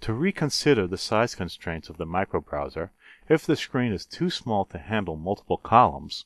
To 0.00 0.14
reconsider 0.14 0.86
the 0.86 0.96
size 0.96 1.34
constraints 1.34 1.90
of 1.90 1.98
the 1.98 2.06
microbrowser, 2.06 2.90
if 3.28 3.44
the 3.44 3.56
screen 3.56 3.92
is 3.92 4.06
too 4.06 4.30
small 4.30 4.64
to 4.66 4.78
handle 4.78 5.16
multiple 5.16 5.58
columns, 5.58 6.24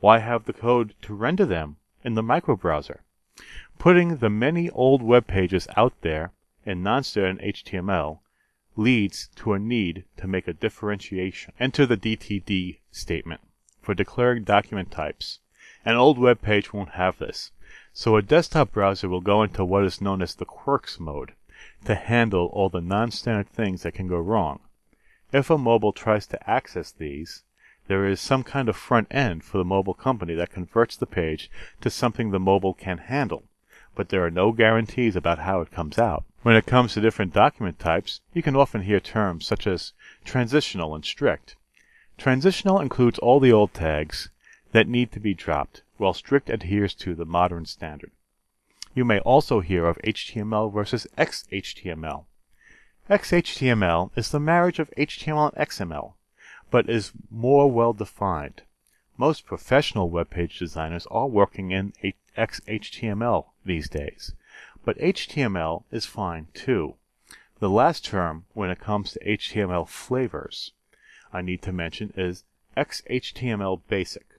why 0.00 0.20
have 0.20 0.44
the 0.44 0.54
code 0.54 0.94
to 1.02 1.14
render 1.14 1.44
them 1.44 1.76
in 2.02 2.14
the 2.14 2.22
microbrowser? 2.22 3.00
Putting 3.78 4.16
the 4.16 4.30
many 4.30 4.70
old 4.70 5.02
web 5.02 5.26
pages 5.26 5.68
out 5.76 6.00
there 6.00 6.32
in 6.64 6.82
non-standard 6.82 7.44
HTML 7.44 8.20
leads 8.74 9.28
to 9.36 9.52
a 9.52 9.58
need 9.58 10.04
to 10.16 10.26
make 10.26 10.48
a 10.48 10.54
differentiation. 10.54 11.52
Enter 11.60 11.84
the 11.84 11.98
DTD 11.98 12.78
statement 12.90 13.42
for 13.82 13.94
declaring 13.94 14.44
document 14.44 14.90
types. 14.90 15.40
An 15.86 15.94
old 15.94 16.18
web 16.18 16.42
page 16.42 16.72
won't 16.72 16.94
have 16.94 17.18
this, 17.18 17.52
so 17.92 18.16
a 18.16 18.20
desktop 18.20 18.72
browser 18.72 19.08
will 19.08 19.20
go 19.20 19.44
into 19.44 19.64
what 19.64 19.84
is 19.84 20.00
known 20.00 20.20
as 20.20 20.34
the 20.34 20.44
quirks 20.44 20.98
mode 20.98 21.30
to 21.84 21.94
handle 21.94 22.46
all 22.46 22.68
the 22.68 22.80
non-standard 22.80 23.48
things 23.48 23.84
that 23.84 23.94
can 23.94 24.08
go 24.08 24.18
wrong. 24.18 24.58
If 25.32 25.48
a 25.48 25.56
mobile 25.56 25.92
tries 25.92 26.26
to 26.26 26.50
access 26.50 26.90
these, 26.90 27.44
there 27.86 28.04
is 28.04 28.20
some 28.20 28.42
kind 28.42 28.68
of 28.68 28.74
front 28.74 29.06
end 29.12 29.44
for 29.44 29.58
the 29.58 29.64
mobile 29.64 29.94
company 29.94 30.34
that 30.34 30.50
converts 30.50 30.96
the 30.96 31.06
page 31.06 31.48
to 31.82 31.88
something 31.88 32.32
the 32.32 32.40
mobile 32.40 32.74
can 32.74 32.98
handle, 32.98 33.44
but 33.94 34.08
there 34.08 34.26
are 34.26 34.30
no 34.30 34.50
guarantees 34.50 35.14
about 35.14 35.38
how 35.38 35.60
it 35.60 35.70
comes 35.70 36.00
out. 36.00 36.24
When 36.42 36.56
it 36.56 36.66
comes 36.66 36.94
to 36.94 37.00
different 37.00 37.32
document 37.32 37.78
types, 37.78 38.22
you 38.34 38.42
can 38.42 38.56
often 38.56 38.82
hear 38.82 38.98
terms 38.98 39.46
such 39.46 39.68
as 39.68 39.92
transitional 40.24 40.96
and 40.96 41.04
strict. 41.04 41.54
Transitional 42.18 42.80
includes 42.80 43.20
all 43.20 43.38
the 43.38 43.52
old 43.52 43.72
tags 43.72 44.30
that 44.76 44.86
need 44.86 45.10
to 45.10 45.18
be 45.18 45.32
dropped, 45.32 45.80
while 45.96 46.12
strict 46.12 46.50
adheres 46.50 46.92
to 46.92 47.14
the 47.14 47.24
modern 47.24 47.64
standard. 47.64 48.10
You 48.94 49.06
may 49.06 49.20
also 49.20 49.60
hear 49.60 49.86
of 49.86 49.96
HTML 50.04 50.70
versus 50.70 51.06
XHTML. 51.16 52.26
XHTML 53.08 54.10
is 54.16 54.30
the 54.30 54.38
marriage 54.38 54.78
of 54.78 54.90
HTML 54.98 55.54
and 55.54 55.66
XML, 55.66 56.12
but 56.70 56.90
is 56.90 57.12
more 57.30 57.72
well 57.72 57.94
defined. 57.94 58.64
Most 59.16 59.46
professional 59.46 60.10
web 60.10 60.28
page 60.28 60.58
designers 60.58 61.06
are 61.06 61.26
working 61.26 61.70
in 61.70 61.94
XHTML 62.36 63.46
these 63.64 63.88
days, 63.88 64.34
but 64.84 64.98
HTML 64.98 65.84
is 65.90 66.04
fine 66.04 66.48
too. 66.52 66.96
The 67.60 67.70
last 67.70 68.04
term 68.04 68.44
when 68.52 68.68
it 68.68 68.80
comes 68.80 69.12
to 69.12 69.24
HTML 69.24 69.88
flavors 69.88 70.72
I 71.32 71.40
need 71.40 71.62
to 71.62 71.72
mention 71.72 72.12
is 72.14 72.44
XHTML 72.76 73.80
Basic. 73.88 74.35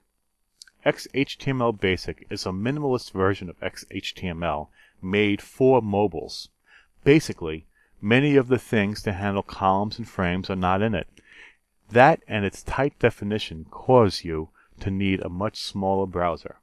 XHTML 0.86 1.80
Basic 1.80 2.28
is 2.30 2.46
a 2.46 2.50
minimalist 2.50 3.12
version 3.12 3.50
of 3.50 3.60
XHTML 3.62 4.68
made 5.02 5.42
for 5.42 5.82
mobiles. 5.82 6.50
Basically, 7.04 7.66
many 8.00 8.36
of 8.36 8.48
the 8.48 8.60
things 8.60 9.02
to 9.02 9.14
handle 9.14 9.42
columns 9.42 9.98
and 9.98 10.08
frames 10.08 10.52
are 10.52 10.56
not 10.56 10.84
in 10.84 10.94
it. 10.94 11.08
That 11.90 12.22
and 12.28 12.46
its 12.46 12.62
tight 12.62 12.98
definition 13.00 13.66
cause 13.72 14.24
you 14.24 14.50
to 14.80 14.92
need 14.92 15.20
a 15.22 15.30
much 15.30 15.60
smaller 15.60 16.06
browser. 16.06 16.58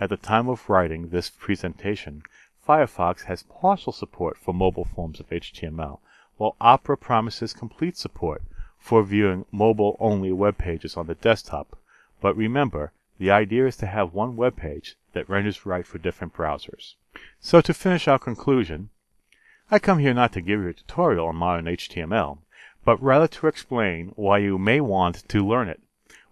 At 0.00 0.08
the 0.08 0.16
time 0.16 0.48
of 0.48 0.70
writing 0.70 1.08
this 1.08 1.28
presentation, 1.28 2.22
Firefox 2.66 3.24
has 3.24 3.42
partial 3.42 3.92
support 3.92 4.38
for 4.38 4.54
mobile 4.54 4.86
forms 4.86 5.20
of 5.20 5.28
HTML, 5.28 5.98
while 6.38 6.56
Opera 6.60 6.96
promises 6.96 7.52
complete 7.52 7.98
support 7.98 8.42
for 8.78 9.02
viewing 9.02 9.44
mobile-only 9.52 10.32
web 10.32 10.56
pages 10.56 10.96
on 10.96 11.06
the 11.06 11.14
desktop. 11.14 11.76
But 12.22 12.36
remember, 12.36 12.92
the 13.20 13.30
idea 13.30 13.66
is 13.66 13.76
to 13.76 13.84
have 13.84 14.14
one 14.14 14.34
web 14.34 14.56
page 14.56 14.96
that 15.12 15.28
renders 15.28 15.66
right 15.66 15.86
for 15.86 15.98
different 15.98 16.32
browsers. 16.32 16.94
So 17.38 17.60
to 17.60 17.74
finish 17.74 18.08
our 18.08 18.18
conclusion, 18.18 18.88
I 19.70 19.78
come 19.78 19.98
here 19.98 20.14
not 20.14 20.32
to 20.32 20.40
give 20.40 20.60
you 20.60 20.68
a 20.68 20.72
tutorial 20.72 21.26
on 21.26 21.36
modern 21.36 21.66
HTML, 21.66 22.38
but 22.82 23.02
rather 23.02 23.28
to 23.28 23.46
explain 23.46 24.14
why 24.16 24.38
you 24.38 24.56
may 24.56 24.80
want 24.80 25.28
to 25.28 25.46
learn 25.46 25.68
it, 25.68 25.82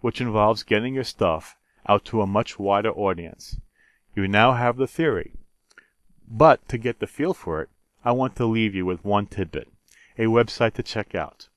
which 0.01 0.19
involves 0.19 0.63
getting 0.63 0.95
your 0.95 1.03
stuff 1.03 1.55
out 1.87 2.05
to 2.05 2.23
a 2.23 2.27
much 2.27 2.57
wider 2.57 2.89
audience. 2.89 3.57
You 4.15 4.27
now 4.27 4.53
have 4.53 4.77
the 4.77 4.87
theory. 4.87 5.33
But 6.27 6.67
to 6.69 6.79
get 6.79 6.99
the 6.99 7.05
feel 7.05 7.35
for 7.35 7.61
it, 7.61 7.69
I 8.03 8.13
want 8.13 8.35
to 8.37 8.47
leave 8.47 8.73
you 8.73 8.87
with 8.87 9.05
one 9.05 9.27
tidbit, 9.27 9.67
a 10.17 10.23
website 10.23 10.73
to 10.73 10.81
check 10.81 11.13
out. 11.13 11.49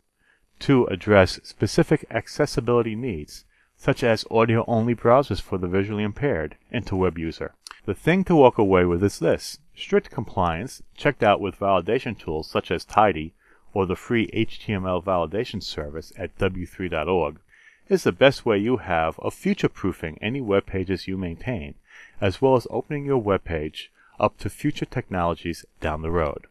to 0.59 0.85
address 0.85 1.39
specific 1.43 2.05
accessibility 2.09 2.95
needs, 2.95 3.45
such 3.79 4.03
as 4.03 4.25
audio-only 4.29 4.93
browsers 4.93 5.41
for 5.41 5.57
the 5.57 5.67
visually 5.67 6.03
impaired, 6.03 6.57
and 6.69 6.85
to 6.85 6.95
web 6.97 7.17
user. 7.17 7.53
The 7.85 7.93
thing 7.95 8.25
to 8.25 8.35
walk 8.35 8.57
away 8.57 8.83
with 8.83 9.01
is 9.03 9.19
this. 9.19 9.59
Strict 9.73 10.11
compliance, 10.11 10.83
checked 10.95 11.23
out 11.23 11.39
with 11.39 11.57
validation 11.57 12.19
tools 12.19 12.49
such 12.49 12.69
as 12.69 12.83
Tidy 12.83 13.33
or 13.73 13.85
the 13.85 13.95
free 13.95 14.27
HTML 14.27 15.01
validation 15.03 15.63
service 15.63 16.11
at 16.17 16.37
w3.org, 16.37 17.39
is 17.87 18.03
the 18.03 18.11
best 18.11 18.45
way 18.45 18.57
you 18.57 18.77
have 18.77 19.17
of 19.19 19.33
future-proofing 19.33 20.19
any 20.21 20.41
web 20.41 20.65
pages 20.65 21.07
you 21.07 21.17
maintain, 21.17 21.75
as 22.19 22.41
well 22.41 22.55
as 22.55 22.67
opening 22.69 23.05
your 23.05 23.17
web 23.17 23.45
page 23.45 23.91
up 24.19 24.37
to 24.37 24.49
future 24.49 24.85
technologies 24.85 25.65
down 25.79 26.01
the 26.01 26.11
road. 26.11 26.47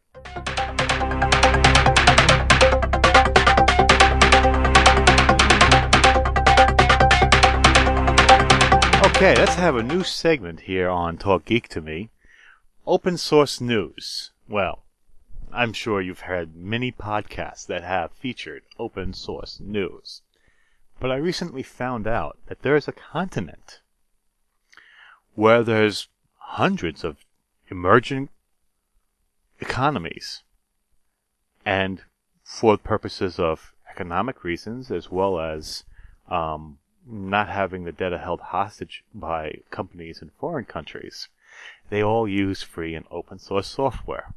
Okay, 9.19 9.35
let's 9.35 9.57
have 9.57 9.75
a 9.75 9.83
new 9.83 10.05
segment 10.05 10.61
here 10.61 10.89
on 10.89 11.19
Talk 11.19 11.45
Geek 11.45 11.67
to 11.71 11.81
Me. 11.81 12.11
Open 12.87 13.19
source 13.19 13.61
news. 13.61 14.31
Well, 14.49 14.85
I'm 15.53 15.73
sure 15.73 16.01
you've 16.01 16.31
heard 16.31 16.55
many 16.55 16.93
podcasts 16.93 17.67
that 17.67 17.83
have 17.83 18.13
featured 18.13 18.63
open 18.79 19.13
source 19.13 19.59
news. 19.59 20.23
But 21.01 21.11
I 21.11 21.17
recently 21.17 21.65
found 21.65 22.07
out 22.07 22.39
that 22.47 22.63
there 22.63 22.77
is 22.77 22.87
a 22.87 22.93
continent 22.93 23.81
where 25.35 25.65
there's 25.65 26.07
hundreds 26.37 27.03
of 27.03 27.17
emerging 27.69 28.29
economies 29.59 30.45
and 31.67 32.03
for 32.45 32.79
purposes 32.79 33.41
of 33.41 33.75
economic 33.91 34.45
reasons 34.45 34.93
as 34.93 35.11
well 35.11 35.41
as 35.41 35.83
um, 36.31 36.79
not 37.09 37.49
having 37.49 37.85
the 37.85 37.93
data 37.93 38.19
held 38.19 38.41
hostage 38.41 39.03
by 39.15 39.61
companies 39.71 40.21
in 40.21 40.31
foreign 40.39 40.65
countries, 40.65 41.29
they 41.91 42.03
all 42.03 42.29
use 42.29 42.63
free 42.63 42.95
and 42.95 43.07
open 43.11 43.39
source 43.39 43.67
software. 43.67 44.35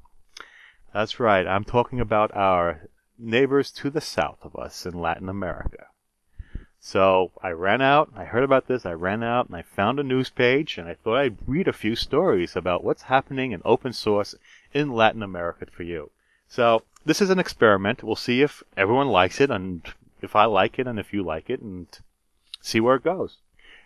That's 0.94 1.20
right, 1.20 1.46
I'm 1.46 1.64
talking 1.64 2.00
about 2.00 2.36
our 2.36 2.88
neighbors 3.18 3.72
to 3.72 3.90
the 3.90 4.02
south 4.02 4.40
of 4.44 4.56
us 4.56 4.86
in 4.86 5.00
Latin 5.00 5.30
America. 5.30 5.88
So 6.80 7.32
I 7.44 7.52
ran 7.52 7.82
out, 7.82 8.10
I 8.16 8.26
heard 8.26 8.44
about 8.44 8.68
this, 8.68 8.86
I 8.86 8.94
ran 8.94 9.22
out 9.22 9.48
and 9.48 9.56
I 9.56 9.62
found 9.62 10.00
a 10.00 10.04
news 10.04 10.32
page 10.32 10.78
and 10.78 10.88
I 10.88 10.96
thought 10.96 11.18
I'd 11.18 11.38
read 11.46 11.68
a 11.68 11.74
few 11.74 11.96
stories 11.96 12.56
about 12.56 12.84
what's 12.84 13.04
happening 13.04 13.52
in 13.52 13.62
open 13.64 13.94
source 13.94 14.34
in 14.74 14.92
Latin 14.92 15.22
America 15.22 15.68
for 15.72 15.84
you. 15.84 16.10
So 16.48 16.82
this 17.06 17.22
is 17.22 17.30
an 17.30 17.38
experiment. 17.38 18.04
We'll 18.04 18.16
see 18.16 18.42
if 18.42 18.64
everyone 18.76 19.10
likes 19.10 19.40
it 19.40 19.52
and 19.52 19.86
if 20.22 20.36
I 20.36 20.46
like 20.46 20.80
it 20.80 20.88
and 20.88 21.00
if 21.00 21.14
you 21.14 21.22
like 21.22 21.50
it 21.50 21.62
and 21.62 21.88
see 22.62 22.80
where 22.80 22.96
it 22.96 23.04
goes. 23.04 23.38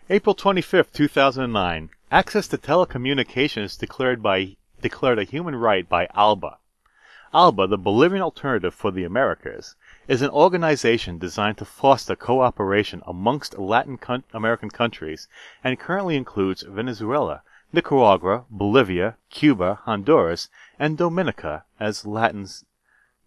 April 0.08 0.34
25th, 0.34 0.92
2009. 0.92 1.90
Access 2.12 2.46
to 2.48 2.58
telecommunications 2.58 3.78
declared 3.78 4.22
by 4.22 4.56
declared 4.80 5.18
a 5.18 5.24
human 5.24 5.56
right 5.56 5.88
by 5.88 6.06
ALBA. 6.14 6.58
ALBA, 7.34 7.66
the 7.66 7.76
Bolivian 7.76 8.22
alternative 8.22 8.74
for 8.74 8.92
the 8.92 9.02
Americas, 9.02 9.74
is 10.06 10.22
an 10.22 10.30
organization 10.30 11.18
designed 11.18 11.58
to 11.58 11.64
foster 11.64 12.14
cooperation 12.14 13.02
amongst 13.04 13.58
Latin 13.58 13.98
American 14.32 14.70
countries 14.70 15.26
and 15.64 15.80
currently 15.80 16.14
includes 16.14 16.62
Venezuela, 16.62 17.42
Nicaragua, 17.72 18.44
Bolivia, 18.48 19.16
Cuba, 19.28 19.80
Honduras, 19.84 20.48
and 20.78 20.96
Dominica 20.96 21.64
as 21.80 22.06
Latin 22.06 22.46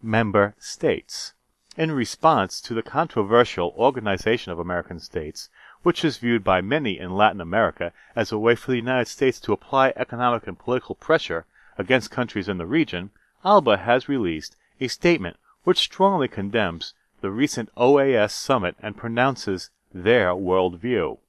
member 0.02 0.56
states. 0.58 1.34
In 1.78 1.92
response 1.92 2.60
to 2.62 2.74
the 2.74 2.82
controversial 2.82 3.76
Organization 3.78 4.52
of 4.52 4.58
American 4.58 5.00
States, 5.00 5.50
which 5.84 6.04
is 6.04 6.18
viewed 6.18 6.44
by 6.44 6.62
many 6.62 6.98
in 6.98 7.12
Latin 7.12 7.40
America 7.40 7.94
as 8.16 8.32
a 8.32 8.40
way 8.40 8.56
for 8.56 8.72
the 8.72 8.78
United 8.78 9.08
States 9.08 9.40
to 9.42 9.54
apply 9.54 9.94
economic 9.96 10.48
and 10.48 10.58
political 10.58 10.96
pressure 10.96 11.46
against 11.78 12.10
countries 12.10 12.50
in 12.50 12.58
the 12.58 12.66
region, 12.66 13.12
ALBA 13.46 13.78
has 13.78 14.10
released 14.10 14.56
a 14.82 14.88
statement 14.88 15.38
which 15.64 15.78
strongly 15.78 16.28
condemns 16.28 16.96
the 17.22 17.30
recent 17.30 17.70
OAS 17.78 18.32
summit 18.32 18.76
and 18.80 18.98
pronounces 18.98 19.70
their 19.94 20.32
worldview. 20.34 21.20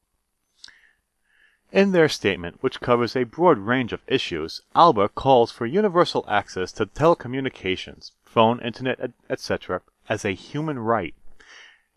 In 1.71 1.93
their 1.93 2.09
statement, 2.09 2.63
which 2.63 2.81
covers 2.81 3.15
a 3.15 3.25
broad 3.25 3.59
range 3.59 3.93
of 3.93 4.01
issues, 4.07 4.63
ALBA 4.75 5.11
calls 5.11 5.53
for 5.53 5.67
universal 5.67 6.25
access 6.27 6.73
to 6.73 6.87
telecommunications, 6.87 8.13
phone, 8.25 8.59
internet, 8.61 9.13
etc., 9.29 9.83
as 10.11 10.25
a 10.25 10.33
human 10.33 10.77
right. 10.77 11.15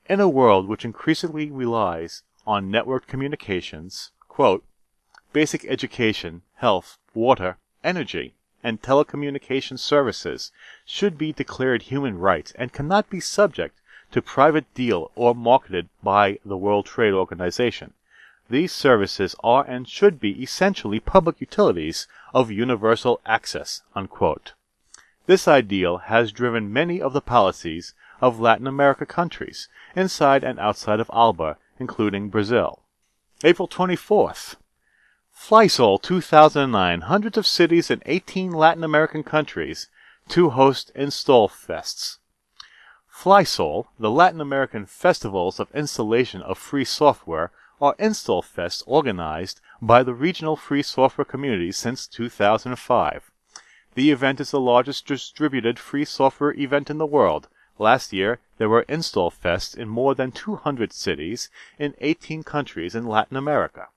In 0.06 0.19
a 0.19 0.30
world 0.30 0.67
which 0.67 0.86
increasingly 0.86 1.49
relies 1.49 2.21
on 2.45 2.71
networked 2.71 3.08
communications, 3.08 4.12
quote, 4.30 4.63
basic 5.34 5.65
education, 5.65 6.43
health, 6.58 6.99
water, 7.15 7.58
energy, 7.84 8.36
and 8.63 8.82
telecommunication 8.84 9.80
services 9.80 10.52
should 10.86 11.17
be 11.17 11.34
declared 11.34 11.82
human 11.82 12.19
rights 12.19 12.54
and 12.56 12.71
cannot 12.71 13.10
be 13.10 13.19
subject 13.19 13.82
to 14.12 14.21
private 14.21 14.71
deal 14.76 15.10
or 15.15 15.34
marketed 15.34 15.89
by 16.04 16.38
the 16.45 16.56
World 16.56 16.86
Trade 16.86 17.13
Organization. 17.13 17.93
These 18.47 18.71
services 18.71 19.36
are 19.43 19.65
and 19.65 19.88
should 19.88 20.19
be 20.19 20.43
essentially 20.43 20.99
public 20.99 21.41
utilities 21.41 22.08
of 22.32 22.52
universal 22.52 23.19
access. 23.26 23.82
Unquote. 23.95 24.54
This 25.26 25.47
ideal 25.47 25.97
has 25.97 26.32
driven 26.32 26.71
many 26.71 27.02
of 27.02 27.13
the 27.13 27.21
policies 27.21 27.95
of 28.24 28.40
Latin 28.40 28.68
America 28.68 29.06
countries, 29.06 29.68
inside 29.98 30.46
and 30.46 30.58
outside 30.58 31.02
of 31.02 31.12
ALBA, 31.12 31.58
including 31.78 32.30
Brazil. 32.30 32.80
April 33.44 33.68
24th. 33.68 34.56
FLISoL 35.36 36.02
2009, 36.02 37.02
hundreds 37.02 37.38
of 37.38 37.46
cities 37.46 37.92
in 37.92 38.02
18 38.06 38.54
Latin 38.54 38.86
American 38.86 39.24
countries 39.24 39.90
to 40.30 40.52
host 40.52 40.90
Install 40.96 41.50
Fests. 41.50 42.20
FLISoL, 43.14 43.88
the 44.00 44.10
Latin 44.10 44.40
American 44.40 44.86
festivals 44.86 45.60
of 45.60 45.70
installation 45.76 46.42
of 46.44 46.58
free 46.58 46.86
software, 46.86 47.52
are 47.82 47.96
install 48.00 48.42
fests 48.42 48.82
organized 48.86 49.60
by 49.82 50.02
the 50.02 50.14
regional 50.14 50.56
free 50.56 50.82
software 50.82 51.26
community 51.26 51.74
since 51.74 52.08
2005. 52.08 53.32
The 53.96 54.12
event 54.12 54.40
is 54.40 54.52
the 54.52 54.62
largest 54.62 55.06
distributed 55.06 55.78
free 55.78 56.06
software 56.06 56.54
event 56.54 56.90
in 56.90 57.00
the 57.00 57.06
world. 57.06 57.50
Last 57.80 58.14
year, 58.14 58.40
there 58.60 58.70
were 58.70 58.86
install 58.88 59.32
fests 59.32 59.76
in 59.76 59.90
more 59.90 60.14
than 60.14 60.32
200 60.32 60.94
cities 60.94 61.50
in 61.80 61.96
18 61.98 62.44
countries 62.44 62.94
in 62.94 63.08
Latin 63.08 63.36
America. 63.36 63.88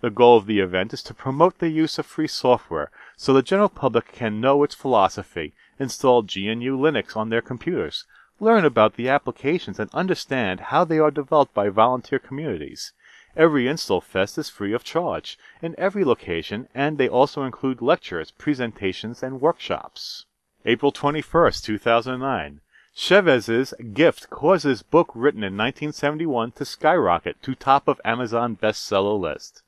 The 0.00 0.08
goal 0.08 0.38
of 0.38 0.46
the 0.46 0.60
event 0.60 0.94
is 0.94 1.02
to 1.02 1.14
promote 1.14 1.58
the 1.58 1.68
use 1.68 1.98
of 1.98 2.06
free 2.06 2.26
software 2.26 2.90
so 3.16 3.34
the 3.34 3.42
general 3.42 3.68
public 3.68 4.12
can 4.12 4.40
know 4.40 4.62
its 4.64 4.74
philosophy, 4.74 5.52
install 5.78 6.22
GNU 6.22 6.76
Linux 6.78 7.14
on 7.14 7.28
their 7.28 7.42
computers, 7.42 8.06
learn 8.40 8.64
about 8.64 8.94
the 8.94 9.10
applications, 9.10 9.78
and 9.78 9.90
understand 9.92 10.60
how 10.60 10.82
they 10.82 10.98
are 10.98 11.10
developed 11.10 11.52
by 11.52 11.68
volunteer 11.68 12.18
communities. 12.18 12.94
Every 13.36 13.68
install 13.68 14.00
fest 14.00 14.38
is 14.38 14.48
free 14.48 14.72
of 14.72 14.84
charge 14.84 15.38
in 15.60 15.74
every 15.76 16.02
location, 16.02 16.66
and 16.74 16.96
they 16.96 17.08
also 17.08 17.44
include 17.44 17.82
lectures, 17.82 18.30
presentations, 18.30 19.22
and 19.22 19.40
workshops. 19.40 20.24
April 20.64 20.92
21st, 20.92 21.62
2009. 21.62 22.60
Chavez's 22.94 23.72
gift 23.94 24.28
causes 24.28 24.82
book 24.82 25.12
written 25.14 25.42
in 25.42 25.56
1971 25.56 26.52
to 26.52 26.64
skyrocket 26.66 27.42
to 27.42 27.54
top 27.54 27.88
of 27.88 27.98
Amazon 28.04 28.54
bestseller 28.54 29.18
list. 29.18 29.62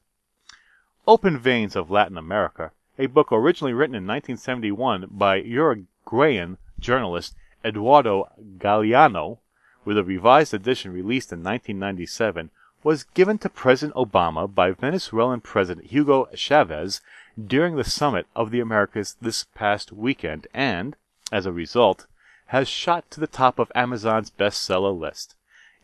Open 1.06 1.38
Veins 1.38 1.74
of 1.74 1.90
Latin 1.90 2.18
America, 2.18 2.72
a 2.98 3.06
book 3.06 3.32
originally 3.32 3.72
written 3.72 3.94
in 3.94 4.06
1971 4.06 5.06
by 5.10 5.36
Uruguayan 5.36 6.58
journalist 6.78 7.34
Eduardo 7.64 8.30
Galeano, 8.58 9.38
with 9.86 9.96
a 9.96 10.04
revised 10.04 10.52
edition 10.52 10.92
released 10.92 11.32
in 11.32 11.38
1997, 11.38 12.50
was 12.82 13.04
given 13.14 13.38
to 13.38 13.48
President 13.48 13.96
Obama 13.96 14.54
by 14.54 14.70
Venezuelan 14.70 15.40
President 15.40 15.86
Hugo 15.86 16.28
Chavez 16.34 17.00
during 17.42 17.76
the 17.76 17.84
summit 17.84 18.26
of 18.36 18.50
the 18.50 18.60
Americas 18.60 19.16
this 19.22 19.44
past 19.54 19.92
weekend 19.92 20.46
and, 20.52 20.94
as 21.32 21.46
a 21.46 21.52
result, 21.52 22.06
has 22.46 22.68
shot 22.68 23.10
to 23.10 23.20
the 23.20 23.26
top 23.26 23.58
of 23.58 23.72
Amazon's 23.74 24.30
bestseller 24.30 24.98
list. 24.98 25.34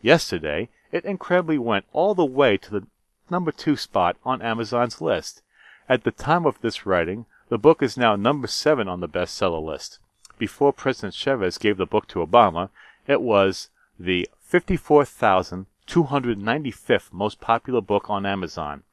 Yesterday, 0.01 0.69
it 0.91 1.05
incredibly 1.05 1.57
went 1.57 1.85
all 1.93 2.13
the 2.13 2.25
way 2.25 2.57
to 2.57 2.71
the 2.71 2.87
number 3.29 3.51
two 3.51 3.75
spot 3.75 4.17
on 4.23 4.41
Amazon's 4.41 5.01
list. 5.01 5.41
At 5.89 6.03
the 6.03 6.11
time 6.11 6.45
of 6.45 6.61
this 6.61 6.85
writing, 6.85 7.25
the 7.49 7.57
book 7.57 7.81
is 7.81 7.97
now 7.97 8.15
number 8.15 8.47
seven 8.47 8.87
on 8.87 8.99
the 8.99 9.09
bestseller 9.09 9.63
list. 9.63 9.99
Before 10.37 10.71
President 10.71 11.13
Chavez 11.13 11.57
gave 11.57 11.77
the 11.77 11.85
book 11.85 12.07
to 12.07 12.25
Obama, 12.25 12.69
it 13.07 13.21
was 13.21 13.69
the 13.99 14.29
54,295th 14.49 17.11
most 17.11 17.41
popular 17.41 17.81
book 17.81 18.09
on 18.09 18.25
Amazon. 18.25 18.83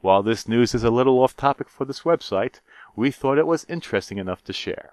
While 0.00 0.22
this 0.22 0.48
news 0.48 0.74
is 0.74 0.84
a 0.84 0.90
little 0.90 1.22
off 1.22 1.36
topic 1.36 1.68
for 1.68 1.84
this 1.84 2.02
website, 2.02 2.60
we 2.94 3.10
thought 3.10 3.38
it 3.38 3.46
was 3.46 3.66
interesting 3.68 4.18
enough 4.18 4.44
to 4.44 4.52
share. 4.52 4.92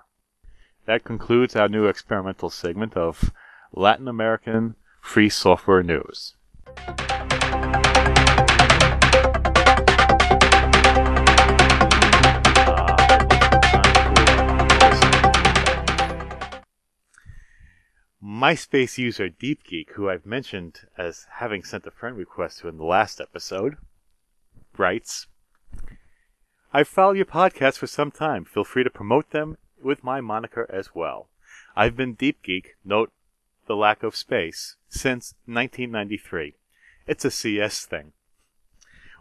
That 0.86 1.04
concludes 1.04 1.56
our 1.56 1.70
new 1.70 1.86
experimental 1.86 2.50
segment 2.50 2.98
of 2.98 3.32
Latin 3.72 4.08
American 4.08 4.76
Free 5.00 5.30
Software 5.30 5.84
News. 5.84 6.36
MySpace 18.24 18.98
user 18.98 19.30
DeepGeek, 19.30 19.92
who 19.94 20.10
I've 20.10 20.26
mentioned 20.26 20.82
as 20.98 21.28
having 21.34 21.64
sent 21.64 21.86
a 21.86 21.92
friend 21.92 22.18
request 22.18 22.60
to 22.60 22.68
in 22.68 22.78
the 22.78 22.84
last 22.84 23.22
episode, 23.22 23.78
writes, 24.76 25.28
I've 26.74 26.88
followed 26.88 27.18
your 27.18 27.26
podcasts 27.26 27.78
for 27.78 27.86
some 27.86 28.10
time. 28.10 28.46
Feel 28.46 28.64
free 28.64 28.84
to 28.84 28.90
promote 28.90 29.30
them 29.30 29.58
with 29.84 30.04
my 30.04 30.22
moniker 30.22 30.68
as 30.72 30.94
well. 30.94 31.30
I've 31.76 31.96
been 31.96 32.14
Deep 32.14 32.42
Geek, 32.44 32.76
note 32.84 33.12
the 33.68 33.76
lack 33.76 34.04
of 34.04 34.16
space, 34.16 34.76
since 34.90 35.36
1993. 35.46 36.56
It's 37.08 37.26
a 37.26 37.32
CS 37.32 37.86
thing. 37.86 38.14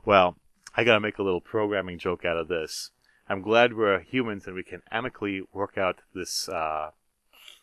Well, 0.05 0.37
I 0.77 0.85
gotta 0.85 1.01
make 1.01 1.19
a 1.19 1.23
little 1.23 1.41
programming 1.41 1.99
joke 1.99 2.25
out 2.25 2.37
of 2.37 2.49
this. 2.49 2.91
I'm 3.29 3.43
glad 3.43 3.75
we're 3.75 4.01
humans 4.01 4.47
and 4.47 4.57
we 4.57 4.63
can 4.63 4.83
amicably 4.91 5.43
work 5.53 5.79
out 5.79 6.01
this 6.15 6.49
uh, 6.49 6.91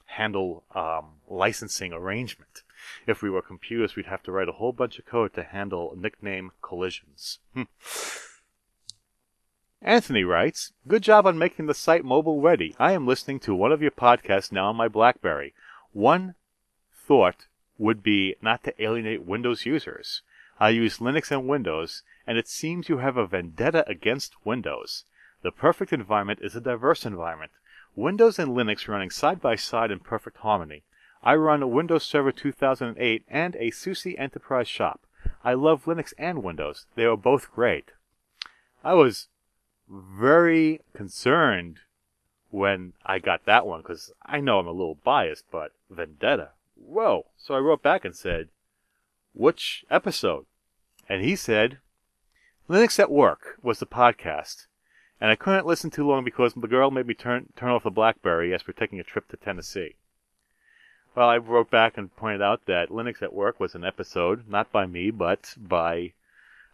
handle 0.05 0.63
um, 0.73 1.15
licensing 1.27 1.93
arrangement. 1.93 2.63
If 3.05 3.21
we 3.21 3.29
were 3.29 3.41
computers, 3.41 3.95
we'd 3.95 4.05
have 4.05 4.23
to 4.23 4.31
write 4.31 4.49
a 4.49 4.53
whole 4.53 4.71
bunch 4.71 4.99
of 4.99 5.05
code 5.05 5.33
to 5.33 5.43
handle 5.43 5.93
nickname 5.97 6.51
collisions. 6.61 7.39
Anthony 9.87 10.25
writes, 10.25 10.73
Good 10.85 11.01
job 11.01 11.25
on 11.25 11.37
making 11.37 11.67
the 11.67 11.73
site 11.73 12.03
mobile 12.03 12.41
ready. 12.41 12.75
I 12.77 12.91
am 12.91 13.07
listening 13.07 13.39
to 13.39 13.55
one 13.55 13.71
of 13.71 13.81
your 13.81 13.89
podcasts 13.89 14.51
now 14.51 14.67
on 14.67 14.75
my 14.75 14.89
Blackberry. 14.89 15.53
One 15.93 16.35
thought 16.93 17.47
would 17.77 18.03
be 18.03 18.35
not 18.41 18.65
to 18.65 18.83
alienate 18.83 19.23
Windows 19.23 19.65
users. 19.65 20.23
I 20.59 20.71
use 20.71 20.97
Linux 20.97 21.31
and 21.31 21.47
Windows, 21.47 22.03
and 22.27 22.37
it 22.37 22.49
seems 22.49 22.89
you 22.89 22.97
have 22.97 23.15
a 23.15 23.25
vendetta 23.25 23.87
against 23.87 24.35
Windows. 24.43 25.05
The 25.41 25.53
perfect 25.53 25.93
environment 25.93 26.39
is 26.41 26.53
a 26.53 26.59
diverse 26.59 27.05
environment. 27.05 27.53
Windows 27.95 28.37
and 28.37 28.51
Linux 28.51 28.89
running 28.89 29.09
side 29.09 29.39
by 29.39 29.55
side 29.55 29.89
in 29.89 29.99
perfect 29.99 30.39
harmony. 30.39 30.83
I 31.23 31.35
run 31.35 31.63
a 31.63 31.67
Windows 31.67 32.03
Server 32.03 32.33
2008 32.33 33.23
and 33.29 33.55
a 33.55 33.71
SUSE 33.71 34.07
Enterprise 34.17 34.67
Shop. 34.67 35.07
I 35.45 35.53
love 35.53 35.85
Linux 35.85 36.13
and 36.17 36.43
Windows. 36.43 36.87
They 36.95 37.05
are 37.05 37.15
both 37.15 37.49
great. 37.53 37.93
I 38.83 38.93
was 38.93 39.29
very 39.89 40.81
concerned 40.93 41.79
when 42.49 42.93
I 43.05 43.19
got 43.19 43.45
that 43.45 43.65
one 43.65 43.81
because 43.81 44.11
I 44.25 44.39
know 44.39 44.59
I'm 44.59 44.67
a 44.67 44.71
little 44.71 44.95
biased, 45.03 45.45
but 45.51 45.71
Vendetta. 45.89 46.49
Whoa. 46.75 47.25
So 47.37 47.53
I 47.55 47.59
wrote 47.59 47.81
back 47.81 48.05
and 48.05 48.15
said, 48.15 48.49
which 49.33 49.85
episode? 49.89 50.45
And 51.07 51.23
he 51.23 51.35
said, 51.35 51.79
Linux 52.69 52.99
at 52.99 53.11
Work 53.11 53.59
was 53.61 53.79
the 53.79 53.85
podcast. 53.85 54.67
And 55.19 55.31
I 55.31 55.35
couldn't 55.35 55.65
listen 55.65 55.89
too 55.89 56.07
long 56.07 56.23
because 56.23 56.53
the 56.53 56.67
girl 56.67 56.91
made 56.91 57.07
me 57.07 57.13
turn, 57.13 57.47
turn 57.55 57.69
off 57.69 57.83
the 57.83 57.89
Blackberry 57.89 58.53
as 58.53 58.67
we're 58.67 58.73
taking 58.73 58.99
a 58.99 59.03
trip 59.03 59.27
to 59.29 59.37
Tennessee. 59.37 59.95
Well, 61.15 61.29
I 61.29 61.37
wrote 61.37 61.71
back 61.71 61.97
and 61.97 62.15
pointed 62.15 62.43
out 62.43 62.65
that 62.67 62.89
Linux 62.89 63.23
at 63.23 63.33
Work 63.33 63.59
was 63.59 63.73
an 63.73 63.83
episode, 63.83 64.47
not 64.47 64.71
by 64.71 64.85
me, 64.85 65.09
but 65.09 65.55
by 65.57 66.13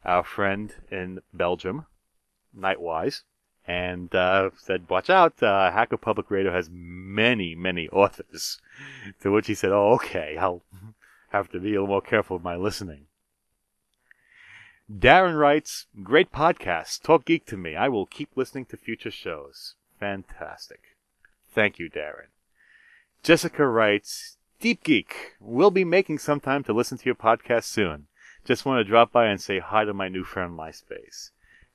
our 0.03 0.23
friend 0.23 0.73
in 0.91 1.21
Belgium, 1.33 1.85
Nightwise, 2.57 3.21
and 3.67 4.13
uh, 4.13 4.51
said, 4.57 4.89
"Watch 4.89 5.09
out! 5.09 5.41
Uh, 5.41 5.71
Hacker 5.71 5.97
Public 5.97 6.29
Radio 6.29 6.51
has 6.51 6.69
many, 6.71 7.55
many 7.55 7.89
authors." 7.91 8.59
to 9.21 9.31
which 9.31 9.47
he 9.47 9.55
said, 9.55 9.71
"Oh, 9.71 9.93
okay. 9.93 10.37
I'll 10.37 10.63
have 11.29 11.49
to 11.51 11.59
be 11.59 11.69
a 11.69 11.81
little 11.81 11.87
more 11.87 12.01
careful 12.01 12.37
with 12.37 12.43
my 12.43 12.55
listening." 12.55 13.07
Darren 14.91 15.39
writes, 15.39 15.87
"Great 16.03 16.31
podcast. 16.31 17.01
Talk 17.01 17.25
geek 17.25 17.45
to 17.47 17.57
me. 17.57 17.75
I 17.75 17.89
will 17.89 18.05
keep 18.05 18.29
listening 18.35 18.65
to 18.65 18.77
future 18.77 19.11
shows. 19.11 19.75
Fantastic. 19.99 20.97
Thank 21.53 21.79
you, 21.79 21.89
Darren." 21.89 22.27
Jessica 23.23 23.65
writes, 23.65 24.37
Deep 24.63 24.83
Geek. 24.83 25.33
We'll 25.41 25.71
be 25.71 25.83
making 25.83 26.19
some 26.19 26.39
time 26.39 26.63
to 26.63 26.71
listen 26.73 26.97
to 26.97 27.05
your 27.05 27.15
podcast 27.15 27.65
soon. 27.65 28.07
Just 28.45 28.65
want 28.65 28.79
to 28.79 28.89
drop 28.89 29.11
by 29.11 29.27
and 29.27 29.41
say 29.41 29.59
hi 29.59 29.83
to 29.83 29.93
my 29.93 30.07
new 30.07 30.23
friend 30.23 30.57
MySpace. 30.57 31.31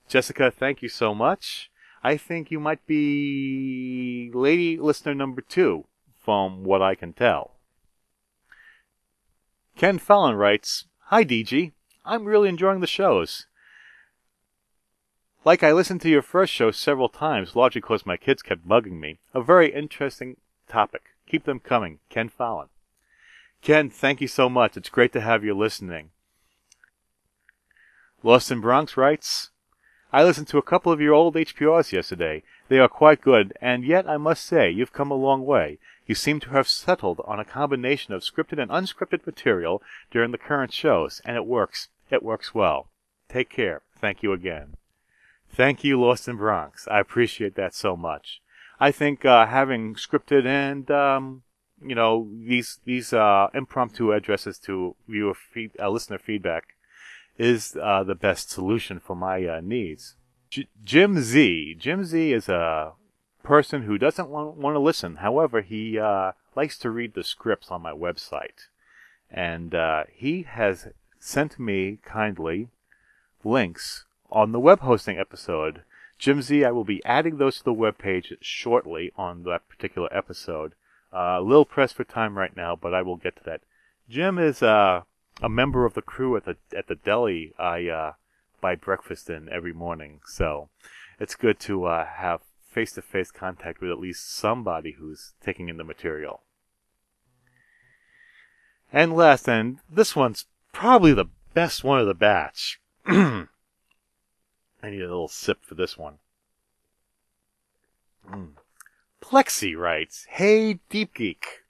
Jessica, 0.09 0.51
thank 0.51 0.83
you 0.83 0.89
so 0.89 1.15
much. 1.15 1.71
I 2.03 2.17
think 2.17 2.51
you 2.51 2.59
might 2.59 2.87
be 2.87 4.31
lady 4.33 4.79
listener 4.79 5.15
number 5.15 5.43
two, 5.43 5.85
from 6.19 6.65
what 6.65 6.81
I 6.81 6.95
can 6.95 7.13
tell. 7.13 7.57
Ken 9.77 9.99
Fallon 9.99 10.37
writes, 10.37 10.87
Hi 11.07 11.25
DG, 11.25 11.73
I'm 12.05 12.25
really 12.25 12.49
enjoying 12.49 12.81
the 12.81 12.87
shows. 12.87 13.47
Like 15.45 15.63
I 15.63 15.73
listened 15.73 16.01
to 16.03 16.09
your 16.09 16.23
first 16.23 16.53
show 16.53 16.71
several 16.71 17.09
times, 17.09 17.55
largely 17.55 17.81
because 17.81 18.07
my 18.07 18.17
kids 18.17 18.43
kept 18.43 18.67
bugging 18.67 18.99
me. 18.99 19.19
A 19.35 19.43
very 19.43 19.73
interesting 19.73 20.37
topic. 20.69 21.03
Keep 21.29 21.45
them 21.45 21.61
coming. 21.61 21.99
Ken 22.09 22.29
Fallon. 22.29 22.69
Ken, 23.63 23.91
thank 23.91 24.21
you 24.21 24.29
so 24.29 24.49
much. 24.49 24.77
It's 24.77 24.89
great 24.89 25.13
to 25.13 25.21
have 25.21 25.45
you 25.45 25.55
listening. 25.55 26.11
Lost 28.23 28.51
in 28.51 28.61
Bronx 28.61 28.97
writes, 28.97 29.51
I 30.11 30.25
listened 30.25 30.49
to 30.49 30.59
a 30.59 30.63
couple 30.63 30.91
of 30.91 31.03
your 31.03 31.13
old 31.13 31.35
HPRs 31.35 31.93
yesterday. 31.93 32.43
They 32.69 32.79
are 32.79 32.89
quite 32.89 33.21
good, 33.21 33.53
and 33.61 33.85
yet 33.85 34.09
I 34.09 34.17
must 34.17 34.45
say 34.45 34.71
you've 34.71 34.93
come 34.93 35.11
a 35.11 35.15
long 35.15 35.45
way. 35.45 35.79
You 36.07 36.15
seem 36.15 36.41
to 36.41 36.51
have 36.51 36.67
settled 36.67 37.21
on 37.27 37.39
a 37.39 37.45
combination 37.45 38.15
of 38.15 38.23
scripted 38.23 38.59
and 38.59 38.71
unscripted 38.71 39.27
material 39.27 39.83
during 40.11 40.31
the 40.31 40.39
current 40.39 40.73
shows, 40.73 41.21
and 41.27 41.37
it 41.37 41.45
works. 41.45 41.89
It 42.11 42.23
works 42.23 42.55
well. 42.55 42.89
Take 43.29 43.51
care. 43.51 43.83
Thank 44.01 44.23
you 44.23 44.33
again. 44.33 44.77
Thank 45.51 45.85
you, 45.85 46.01
Lost 46.01 46.27
in 46.27 46.37
Bronx. 46.37 46.89
I 46.89 47.01
appreciate 47.01 47.55
that 47.57 47.75
so 47.75 47.95
much. 47.95 48.41
I 48.81 48.91
think 48.93 49.27
uh, 49.27 49.47
having 49.47 49.95
scripted 49.95 50.47
and 50.47 50.91
um, 50.91 51.43
you 51.83 51.95
know 51.95 52.29
these 52.33 52.81
these 52.85 53.13
uh, 53.13 53.49
impromptu 53.53 54.13
addresses 54.13 54.59
to 54.61 54.97
viewer 55.07 55.35
feed, 55.35 55.73
uh, 55.79 55.91
listener 55.91 56.19
feedback 56.19 56.77
is 57.39 57.77
uh, 57.81 58.03
the 58.03 58.15
best 58.15 58.51
solution 58.51 58.99
for 58.99 59.15
my 59.17 59.47
uh, 59.47 59.61
needs. 59.61 60.17
Jim 60.85 61.21
Z. 61.21 61.77
Jim 61.79 62.05
Z 62.05 62.33
is 62.33 62.49
a 62.49 62.93
person 63.43 63.83
who 63.83 63.97
doesn't 63.97 64.29
want, 64.29 64.57
want 64.57 64.75
to 64.75 64.81
listen. 64.81 65.17
However, 65.17 65.61
he 65.61 65.99
uh, 65.99 66.33
likes 66.57 66.79
to 66.79 66.91
read 66.91 67.15
the 67.15 67.25
scripts 67.25 67.71
on 67.71 67.83
my 67.83 67.93
website, 67.93 68.67
and 69.31 69.75
uh, 69.75 70.05
he 70.13 70.43
has 70.43 70.89
sent 71.21 71.59
me 71.59 71.99
kindly 72.03 72.69
links 73.45 74.05
on 74.31 74.53
the 74.53 74.61
web 74.61 74.81
hosting 74.81 75.19
episode. 75.19 75.83
Jim 76.19 76.43
Z, 76.43 76.65
I 76.65 76.73
will 76.73 76.85
be 76.85 77.05
adding 77.05 77.39
those 77.39 77.59
to 77.59 77.65
the 77.65 77.73
web 77.73 77.99
page 77.99 78.33
shortly 78.41 79.13
on 79.17 79.45
that 79.45 79.69
particular 79.69 80.09
episode. 80.11 80.73
Uh, 81.13 81.37
a 81.39 81.41
little 81.41 81.65
pressed 81.65 81.95
for 81.95 82.05
time 82.05 82.37
right 82.37 82.57
now, 82.57 82.75
but 82.75 82.93
I 82.93 83.03
will 83.03 83.17
get 83.17 83.37
to 83.37 83.45
that. 83.45 83.61
Jim 84.09 84.39
is 84.39 84.63
uh, 84.63 85.03
a 85.43 85.49
member 85.49 85.85
of 85.85 85.95
the 85.95 86.03
crew 86.03 86.37
at 86.37 86.45
the 86.45 86.57
at 86.77 86.89
the 86.89 86.95
deli 86.95 87.53
I 87.59 87.89
uh, 87.89 88.13
buy 88.61 88.75
breakfast 88.75 89.31
in 89.31 89.49
every 89.49 89.73
morning. 89.73 90.21
So 90.27 90.69
it's 91.21 91.35
good 91.35 91.59
to 91.61 91.85
uh, 91.85 92.07
have 92.07 92.43
face 92.71 92.93
to 92.93 93.03
face 93.03 93.31
contact 93.31 93.81
with 93.81 93.91
at 93.91 93.99
least 93.99 94.35
somebody 94.35 94.97
who's 94.99 95.33
taking 95.43 95.69
in 95.69 95.77
the 95.77 95.85
material. 95.85 96.43
And 98.93 99.15
last, 99.15 99.49
and 99.49 99.79
this 99.91 100.17
one's 100.17 100.47
probably 100.73 101.13
the 101.13 101.27
best 101.55 101.85
one 101.85 101.99
of 101.99 102.07
the 102.07 102.15
batch. 102.15 102.81
I 103.07 103.47
need 104.83 105.03
a 105.03 105.09
little 105.09 105.29
sip 105.29 105.59
for 105.63 105.75
this 105.75 105.99
one. 105.99 106.19
Mm. 108.31 108.53
Plexi 109.21 109.77
writes, 109.77 110.27
Hey 110.31 110.79
Deep 110.89 111.15
Geek, 111.15 111.65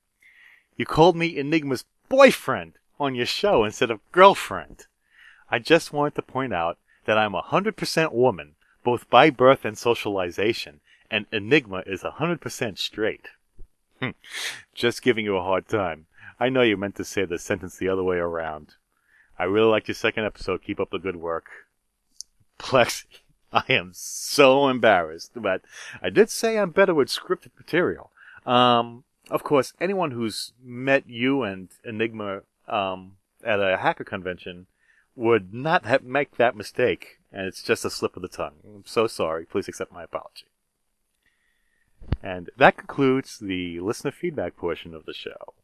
you 0.77 0.85
called 0.85 1.17
me 1.17 1.37
Enigma's 1.37 1.85
boyfriend 2.09 2.75
on 3.01 3.15
your 3.15 3.27
show 3.27 3.65
instead 3.65 3.91
of 3.91 4.01
girlfriend. 4.13 4.87
I 5.51 5.59
just 5.59 5.93
wanted 5.93 6.15
to 6.17 6.23
point 6.23 6.53
out 6.53 6.79
that 7.05 7.19
I'm 7.19 7.35
a 7.35 7.43
100% 7.43 8.13
woman, 8.13 8.55
both 8.85 9.09
by 9.09 9.31
birth 9.31 9.65
and 9.65 9.79
socialization, 9.79 10.81
and 11.11 11.27
Enigma 11.33 11.83
is 11.87 12.05
a 12.05 12.17
100% 12.19 12.79
straight. 12.79 13.29
Hmm. 14.01 14.11
just 14.75 15.03
giving 15.03 15.25
you 15.25 15.37
a 15.37 15.43
hard 15.43 15.67
time. 15.67 16.07
I 16.39 16.51
know 16.51 16.63
you 16.63 16.77
meant 16.77 16.95
to 16.97 17.05
say 17.05 17.25
the 17.25 17.39
sentence 17.39 17.77
the 17.77 17.89
other 17.89 18.05
way 18.05 18.19
around. 18.19 18.75
I 19.39 19.45
really 19.45 19.67
liked 19.67 19.89
your 19.89 19.97
second 19.97 20.25
episode. 20.25 20.63
Keep 20.63 20.79
up 20.79 20.91
the 20.91 20.99
good 20.99 21.17
work. 21.17 21.47
Plexi, 22.61 23.07
I 23.53 23.65
am 23.69 23.91
so 23.95 24.69
embarrassed, 24.69 25.33
but 25.35 25.63
I 26.01 26.11
did 26.11 26.31
say 26.31 26.59
I'm 26.59 26.71
better 26.71 26.95
with 26.95 27.09
scripted 27.09 27.51
material. 27.57 28.11
Um, 28.47 29.05
of 29.31 29.43
course, 29.43 29.73
anyone 29.81 30.13
who's 30.13 30.53
met 30.63 31.09
you 31.09 31.43
and 31.43 31.69
Enigma 31.85 32.43
um, 32.69 33.13
at 33.45 33.61
a 33.61 33.79
hacker 33.79 34.05
convention 34.05 34.67
would 35.15 35.53
not 35.53 35.85
have, 35.85 36.05
make 36.05 36.37
that 36.37 36.57
mistake, 36.57 37.19
and 37.33 37.47
it's 37.47 37.63
just 37.63 37.85
a 37.85 37.91
slip 37.91 38.17
of 38.17 38.23
the 38.23 38.29
tongue. 38.29 38.55
I'm 38.65 38.85
so 38.87 39.07
sorry. 39.07 39.45
Please 39.45 39.69
accept 39.69 39.93
my 39.93 40.05
apology. 40.05 40.47
And 42.23 42.51
that 42.57 42.77
concludes 42.77 43.39
the 43.39 43.81
listener 43.81 44.13
feedback 44.13 44.57
portion 44.57 44.95
of 44.95 45.05
the 45.05 45.15
show. 45.15 45.55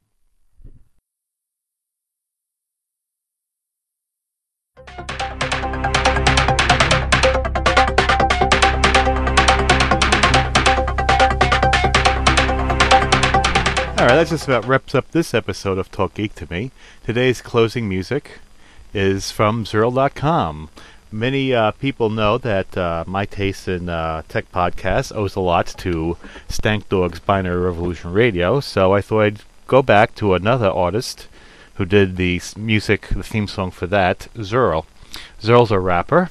Alright, 14.05 14.19
that 14.19 14.29
just 14.29 14.47
about 14.47 14.67
wraps 14.67 14.95
up 14.95 15.11
this 15.13 15.33
episode 15.33 15.79
of 15.79 15.91
Talk 15.91 16.13
Geek 16.13 16.35
to 16.35 16.47
Me. 16.51 16.73
Today's 17.07 17.41
closing 17.41 17.89
music 17.89 18.41
is 18.93 19.31
from 19.31 19.65
Zurl.com. 19.65 20.69
Many 21.11 21.55
uh, 21.55 21.71
people 21.71 22.11
know 22.11 22.37
that 22.37 22.77
uh, 22.77 23.05
my 23.07 23.25
taste 23.25 23.67
in 23.67 23.89
uh, 23.89 24.21
tech 24.29 24.53
podcasts 24.53 25.11
owes 25.17 25.37
a 25.37 25.41
lot 25.41 25.69
to 25.79 26.19
StankDawg's 26.51 27.21
Binary 27.21 27.57
Revolution 27.57 28.13
Radio, 28.13 28.61
so 28.61 28.93
I 28.93 29.01
thought 29.01 29.23
I'd 29.23 29.43
go 29.69 29.81
back 29.81 30.15
to 30.17 30.35
another 30.35 30.69
artist 30.69 31.27
who 31.77 31.87
did 31.87 32.19
the 32.19 32.43
music, 32.59 33.09
the 33.09 33.23
theme 33.23 33.49
song 33.49 33.71
for 33.71 33.87
that, 33.87 34.29
Zurl. 34.35 34.85
Zurl's 35.41 35.71
a 35.71 35.81
rapper. 35.81 36.29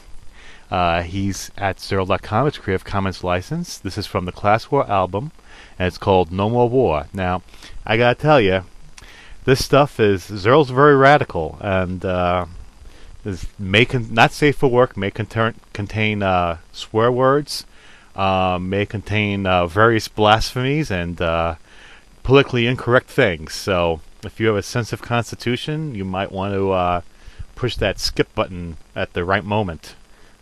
Uh, 0.69 1.01
he's 1.01 1.49
at 1.57 1.77
Zurl.com. 1.77 2.45
It's 2.45 2.59
Creative 2.59 2.85
Commons 2.85 3.23
license. 3.23 3.79
This 3.79 3.97
is 3.97 4.05
from 4.05 4.25
the 4.25 4.31
Class 4.31 4.69
War 4.69 4.87
album 4.87 5.31
and 5.83 5.89
it's 5.89 5.97
called 5.97 6.31
No 6.31 6.49
More 6.49 6.69
War. 6.69 7.07
Now, 7.13 7.41
I 7.85 7.97
gotta 7.97 8.15
tell 8.15 8.39
you, 8.39 8.63
this 9.43 9.65
stuff 9.65 9.99
is 9.99 10.23
Zurl's 10.23 10.69
very 10.69 10.95
radical, 10.95 11.57
and 11.59 12.05
uh, 12.05 12.45
is 13.25 13.47
may 13.59 13.83
con- 13.83 14.13
not 14.13 14.31
safe 14.31 14.55
for 14.55 14.69
work, 14.69 14.95
may 14.95 15.11
contain 15.11 15.55
contain 15.73 16.23
uh, 16.23 16.59
swear 16.71 17.11
words, 17.11 17.65
uh, 18.15 18.57
may 18.61 18.85
contain 18.85 19.45
uh, 19.45 19.67
various 19.67 20.07
blasphemies 20.07 20.89
and 20.89 21.21
uh, 21.21 21.55
politically 22.23 22.65
incorrect 22.65 23.09
things. 23.09 23.53
So 23.53 23.99
if 24.23 24.39
you 24.39 24.47
have 24.47 24.55
a 24.55 24.63
sensitive 24.63 25.05
constitution, 25.05 25.95
you 25.95 26.05
might 26.05 26.31
want 26.31 26.53
to 26.53 26.71
uh, 26.71 27.01
push 27.55 27.75
that 27.75 27.99
skip 27.99 28.33
button 28.33 28.77
at 28.95 29.11
the 29.11 29.25
right 29.25 29.43
moment. 29.43 29.95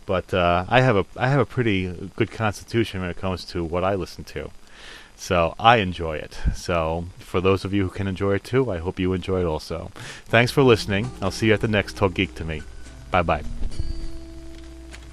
But 0.06 0.32
I 0.32 0.82
have 0.82 0.96
a 0.96 1.04
I 1.16 1.26
have 1.26 1.40
a 1.40 1.46
pretty 1.46 2.10
good 2.14 2.30
constitution 2.30 3.00
when 3.00 3.10
it 3.10 3.16
comes 3.16 3.44
to 3.46 3.64
what 3.64 3.82
I 3.82 3.96
listen 3.96 4.22
to. 4.36 4.52
So 5.22 5.54
I 5.56 5.76
enjoy 5.76 6.16
it. 6.16 6.36
So 6.52 7.04
for 7.20 7.40
those 7.40 7.64
of 7.64 7.72
you 7.72 7.84
who 7.84 7.90
can 7.90 8.08
enjoy 8.08 8.34
it 8.34 8.42
too, 8.42 8.72
I 8.72 8.78
hope 8.78 8.98
you 8.98 9.12
enjoy 9.12 9.42
it 9.42 9.44
also. 9.44 9.92
Thanks 10.24 10.50
for 10.50 10.64
listening. 10.64 11.12
I'll 11.22 11.30
see 11.30 11.46
you 11.46 11.54
at 11.54 11.60
the 11.60 11.68
next 11.68 11.96
Talk 11.96 12.14
Geek 12.14 12.34
to 12.34 12.44
Me. 12.44 12.60
Bye 13.12 13.22
bye. 13.22 13.44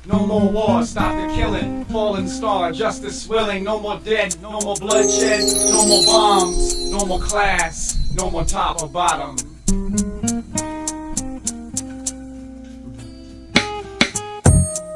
No 0.08 0.26
more 0.26 0.50
war, 0.50 0.84
stop 0.84 1.16
the 1.16 1.36
killing. 1.36 1.86
Fallen 1.86 2.28
star, 2.28 2.72
justice 2.72 3.28
willing. 3.30 3.64
No 3.64 3.80
more 3.80 4.00
dead, 4.00 4.36
no 4.42 4.60
more 4.62 4.76
bloodshed, 4.78 5.42
no 5.70 5.86
more 5.86 6.04
bombs, 6.08 6.90
no 6.90 7.06
more 7.06 7.20
class, 7.20 8.12
no 8.16 8.32
more 8.32 8.44
top 8.44 8.82
or 8.82 8.90
bottom. 8.90 9.36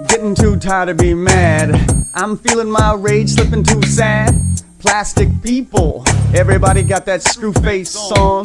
Getting 0.08 0.34
too 0.34 0.58
tired 0.58 0.90
of 0.90 0.98
being 0.98 1.24
mad. 1.24 1.76
I'm 2.16 2.36
feeling 2.40 2.72
my 2.72 2.96
rage 2.96 3.30
slipping 3.30 3.64
too 3.64 3.84
sad. 3.84 4.53
Plastic 4.84 5.30
people, 5.42 6.04
everybody 6.36 6.84
got 6.84 7.06
that 7.06 7.24
screw 7.24 7.54
face 7.54 7.96
on. 7.96 8.44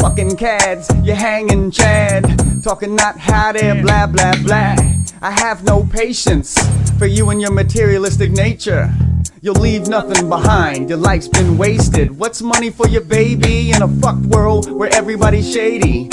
Fucking 0.00 0.36
cads, 0.36 0.90
you're 1.04 1.14
hanging 1.14 1.70
Chad. 1.70 2.24
Talking 2.64 2.96
not 2.96 3.16
how 3.16 3.52
there, 3.52 3.80
blah 3.80 4.08
blah 4.08 4.32
blah. 4.42 4.74
I 5.22 5.30
have 5.30 5.62
no 5.62 5.84
patience 5.84 6.58
for 6.98 7.06
you 7.06 7.30
and 7.30 7.40
your 7.40 7.52
materialistic 7.52 8.32
nature. 8.32 8.92
You'll 9.40 9.54
leave 9.54 9.86
nothing 9.86 10.28
behind, 10.28 10.88
your 10.88 10.98
life's 10.98 11.28
been 11.28 11.56
wasted. 11.56 12.18
What's 12.18 12.42
money 12.42 12.70
for 12.70 12.88
your 12.88 13.02
baby 13.02 13.70
in 13.70 13.80
a 13.80 13.88
fucked 13.88 14.26
world 14.26 14.68
where 14.72 14.92
everybody's 14.92 15.48
shady? 15.48 16.10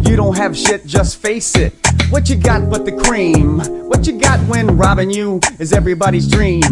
You 0.00 0.16
don't 0.16 0.38
have 0.38 0.56
shit, 0.56 0.86
just 0.86 1.18
face 1.18 1.54
it. 1.54 1.74
What 2.12 2.28
you 2.28 2.36
got 2.36 2.68
but 2.68 2.84
the 2.84 2.92
cream? 2.92 3.60
What 3.88 4.06
you 4.06 4.20
got 4.20 4.38
when 4.46 4.76
robbing 4.76 5.10
you 5.10 5.40
is 5.58 5.72
everybody's 5.72 6.30
dream? 6.30 6.62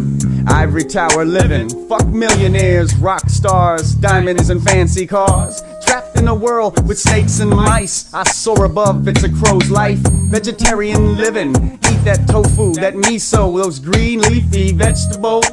Ivory 0.47 0.85
tower 0.85 1.25
living, 1.25 1.71
fuck 1.89 2.07
millionaires, 2.09 2.95
rock 2.97 3.27
stars, 3.31 3.95
diamonds 3.95 4.51
and 4.51 4.63
fancy 4.63 5.07
cars. 5.07 5.63
Trapped 5.87 6.19
in 6.19 6.29
a 6.29 6.35
world 6.35 6.87
with 6.87 6.99
snakes 6.99 7.41
and 7.41 7.49
mice. 7.49 8.13
I 8.13 8.25
soar 8.25 8.67
above, 8.67 9.09
it's 9.09 9.23
a 9.23 9.33
crow's 9.33 9.71
life. 9.71 10.01
Vegetarian 10.29 11.17
living, 11.17 11.57
eat 11.57 12.05
that 12.05 12.27
tofu, 12.29 12.75
that 12.75 12.93
miso, 12.93 13.63
those 13.63 13.79
green 13.79 14.21
leafy 14.21 14.73
vegetables, 14.73 15.49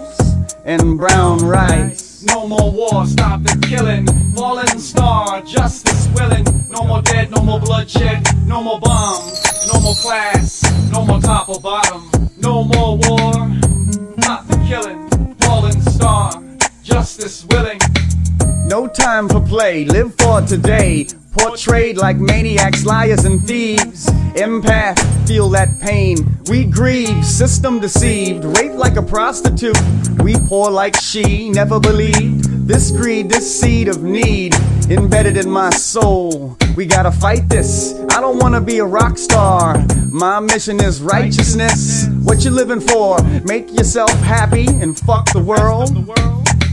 and 0.65 0.97
brown 0.97 1.39
rice. 1.39 2.23
No 2.23 2.45
more 2.45 2.73
war, 2.73 3.05
stop 3.05 3.41
the 3.43 3.57
killing. 3.65 4.05
Fallen 4.33 4.67
star, 4.79 5.41
justice 5.43 6.09
willing. 6.13 6.43
No 6.69 6.83
more 6.83 7.01
dead, 7.01 7.31
no 7.31 7.41
more 7.41 7.61
bloodshed, 7.61 8.27
no 8.45 8.61
more 8.61 8.79
bombs, 8.79 9.41
no 9.71 9.81
more 9.81 9.95
class, 9.95 10.63
no 10.91 11.05
more 11.05 11.19
top 11.19 11.49
or 11.49 11.59
bottom. 11.59 12.09
No 12.37 12.63
more 12.63 12.97
war, 12.97 13.33
stop 14.19 14.47
the 14.47 14.63
killing. 14.67 15.35
Fallen 15.41 15.81
star, 15.81 16.43
justice 16.83 17.45
willing. 17.49 17.79
No 18.65 18.87
time 18.87 19.27
for 19.27 19.41
play, 19.41 19.85
live 19.85 20.13
for 20.19 20.41
today. 20.41 21.07
Portrayed 21.37 21.97
like 21.97 22.17
maniacs, 22.17 22.85
liars, 22.85 23.25
and 23.25 23.41
thieves. 23.45 24.07
Empath, 24.35 24.99
feel 25.27 25.49
that 25.49 25.69
pain. 25.81 26.17
We 26.49 26.65
grieve, 26.65 27.25
system 27.25 27.79
deceived. 27.79 28.43
Rape 28.43 28.73
like 28.73 28.95
a 28.95 29.03
prostitute. 29.03 29.77
We 30.23 30.35
poor 30.47 30.71
like 30.71 30.95
she 30.95 31.49
never 31.49 31.79
believed. 31.79 32.46
This 32.67 32.91
greed, 32.91 33.29
this 33.29 33.61
seed 33.61 33.87
of 33.87 34.03
need, 34.03 34.53
embedded 34.89 35.37
in 35.37 35.49
my 35.49 35.69
soul. 35.69 36.57
We 36.75 36.85
gotta 36.85 37.13
fight 37.13 37.47
this. 37.47 37.93
I 38.11 38.19
don't 38.19 38.39
wanna 38.39 38.59
be 38.59 38.79
a 38.79 38.85
rock 38.85 39.17
star. 39.17 39.85
My 40.11 40.41
mission 40.41 40.81
is 40.81 41.01
righteousness. 41.01 42.09
What 42.23 42.43
you 42.43 42.51
living 42.51 42.81
for? 42.81 43.23
Make 43.45 43.71
yourself 43.71 44.11
happy 44.19 44.67
and 44.67 44.99
fuck 44.99 45.31
the 45.31 45.39
world. 45.39 45.95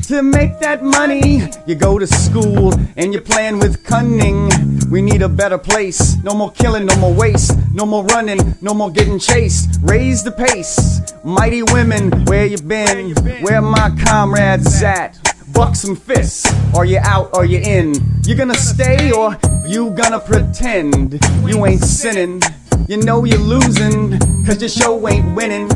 To 0.08 0.20
make 0.24 0.58
that 0.58 0.82
money, 0.82 1.44
you 1.64 1.76
go 1.76 2.00
to 2.00 2.08
school 2.08 2.74
and 2.96 3.14
you 3.14 3.20
plan 3.20 3.60
with 3.60 3.84
cunning. 3.84 4.50
We 4.90 5.00
need 5.00 5.22
a 5.22 5.28
better 5.28 5.58
place. 5.58 6.16
No 6.24 6.34
more 6.34 6.50
killing, 6.50 6.86
no 6.86 6.96
more 6.96 7.14
waste, 7.14 7.56
no 7.72 7.86
more 7.86 8.04
running, 8.06 8.56
no 8.60 8.74
more 8.74 8.90
getting 8.90 9.20
chased. 9.20 9.78
Raise 9.82 10.24
the 10.24 10.32
pace. 10.32 11.00
Mighty 11.22 11.62
women, 11.62 12.10
where 12.24 12.46
you 12.46 12.58
been? 12.58 13.14
Where 13.42 13.62
my 13.62 13.96
comrades 14.04 14.82
at? 14.82 15.33
Buck 15.54 15.76
some 15.76 15.94
fists. 15.94 16.52
Are 16.74 16.84
you 16.84 16.98
out 16.98 17.30
or 17.32 17.44
you 17.44 17.58
in? 17.58 17.94
You 18.24 18.34
gonna 18.34 18.56
stay 18.56 19.12
or 19.12 19.38
you 19.64 19.90
gonna 19.90 20.18
pretend 20.18 21.20
you 21.46 21.64
ain't 21.64 21.84
sinning? 21.84 22.42
You 22.88 22.96
know 22.98 23.24
you're 23.24 23.38
losing, 23.38 24.18
cause 24.44 24.60
your 24.60 24.68
show 24.68 25.08
ain't 25.08 25.36
winning, 25.36 25.68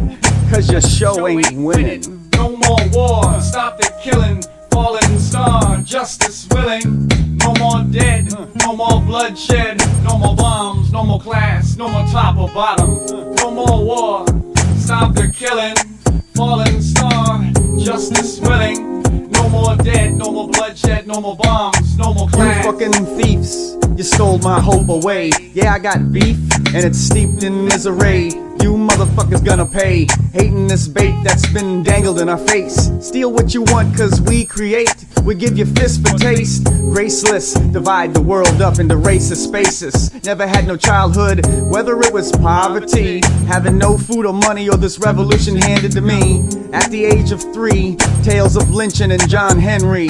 cause 0.50 0.68
your 0.70 0.80
show 0.80 1.28
ain't 1.28 1.54
winning. 1.54 2.28
No 2.34 2.56
more 2.56 2.88
war, 2.92 3.40
stop 3.40 3.80
the 3.80 3.88
killing, 4.02 4.42
fallen 4.72 5.18
star, 5.20 5.78
justice 5.82 6.48
willing. 6.50 7.06
No 7.38 7.54
more 7.54 7.84
dead, 7.84 8.34
no 8.58 8.74
more 8.74 9.00
bloodshed, 9.00 9.78
no 10.02 10.18
more 10.18 10.34
bombs, 10.34 10.92
no 10.92 11.04
more 11.04 11.20
class, 11.20 11.76
no 11.76 11.88
more 11.88 12.06
top 12.08 12.36
or 12.36 12.48
bottom. 12.48 13.06
No 13.36 13.52
more 13.52 13.84
war, 13.84 14.26
stop 14.76 15.14
the 15.14 15.32
killing, 15.32 15.76
fallen 16.34 16.82
star, 16.82 17.44
justice 17.78 18.40
willing. 18.40 18.98
No 19.38 19.48
more 19.48 19.76
dead, 19.76 20.14
no 20.14 20.32
more 20.32 20.48
bloodshed, 20.48 21.06
no 21.06 21.20
more 21.20 21.36
bombs, 21.36 21.96
no 21.96 22.12
more 22.12 22.28
class. 22.28 22.64
You 22.64 22.72
fucking 22.72 23.06
thieves, 23.16 23.76
you 23.96 24.02
stole 24.02 24.38
my 24.38 24.60
hope 24.60 24.88
away. 24.88 25.30
Yeah, 25.54 25.72
I 25.72 25.78
got 25.78 26.12
beef, 26.12 26.36
and 26.74 26.84
it's 26.84 26.98
steeped 26.98 27.44
in 27.44 27.64
misery. 27.64 28.30
You 28.60 28.76
motherfuckers 28.98 29.44
gonna 29.44 29.64
pay. 29.64 30.06
Hating 30.32 30.66
this 30.66 30.88
bait 30.88 31.14
that's 31.22 31.46
been 31.52 31.84
dangled 31.84 32.20
in 32.20 32.28
our 32.28 32.38
face. 32.38 32.90
Steal 33.00 33.32
what 33.32 33.54
you 33.54 33.62
want, 33.62 33.96
cause 33.96 34.20
we 34.22 34.44
create. 34.44 34.92
We 35.22 35.36
give 35.36 35.56
you 35.56 35.66
fists 35.66 35.98
for 35.98 36.18
taste. 36.18 36.64
Graceless, 36.64 37.54
divide 37.72 38.12
the 38.12 38.20
world 38.20 38.60
up 38.60 38.80
into 38.80 38.96
racist 38.96 39.46
spaces. 39.46 40.12
Never 40.24 40.46
had 40.46 40.66
no 40.66 40.76
childhood, 40.76 41.46
whether 41.70 42.00
it 42.00 42.12
was 42.12 42.32
poverty, 42.32 43.20
having 43.46 43.78
no 43.78 43.96
food 43.96 44.26
or 44.26 44.32
money, 44.32 44.68
or 44.68 44.76
this 44.76 44.98
revolution 44.98 45.54
handed 45.56 45.92
to 45.92 46.00
me. 46.00 46.42
At 46.72 46.90
the 46.90 47.04
age 47.04 47.30
of 47.30 47.40
three, 47.54 47.96
tales 48.24 48.56
of 48.56 48.70
lynching 48.70 49.12
and 49.12 49.28
John 49.28 49.58
Henry. 49.58 50.08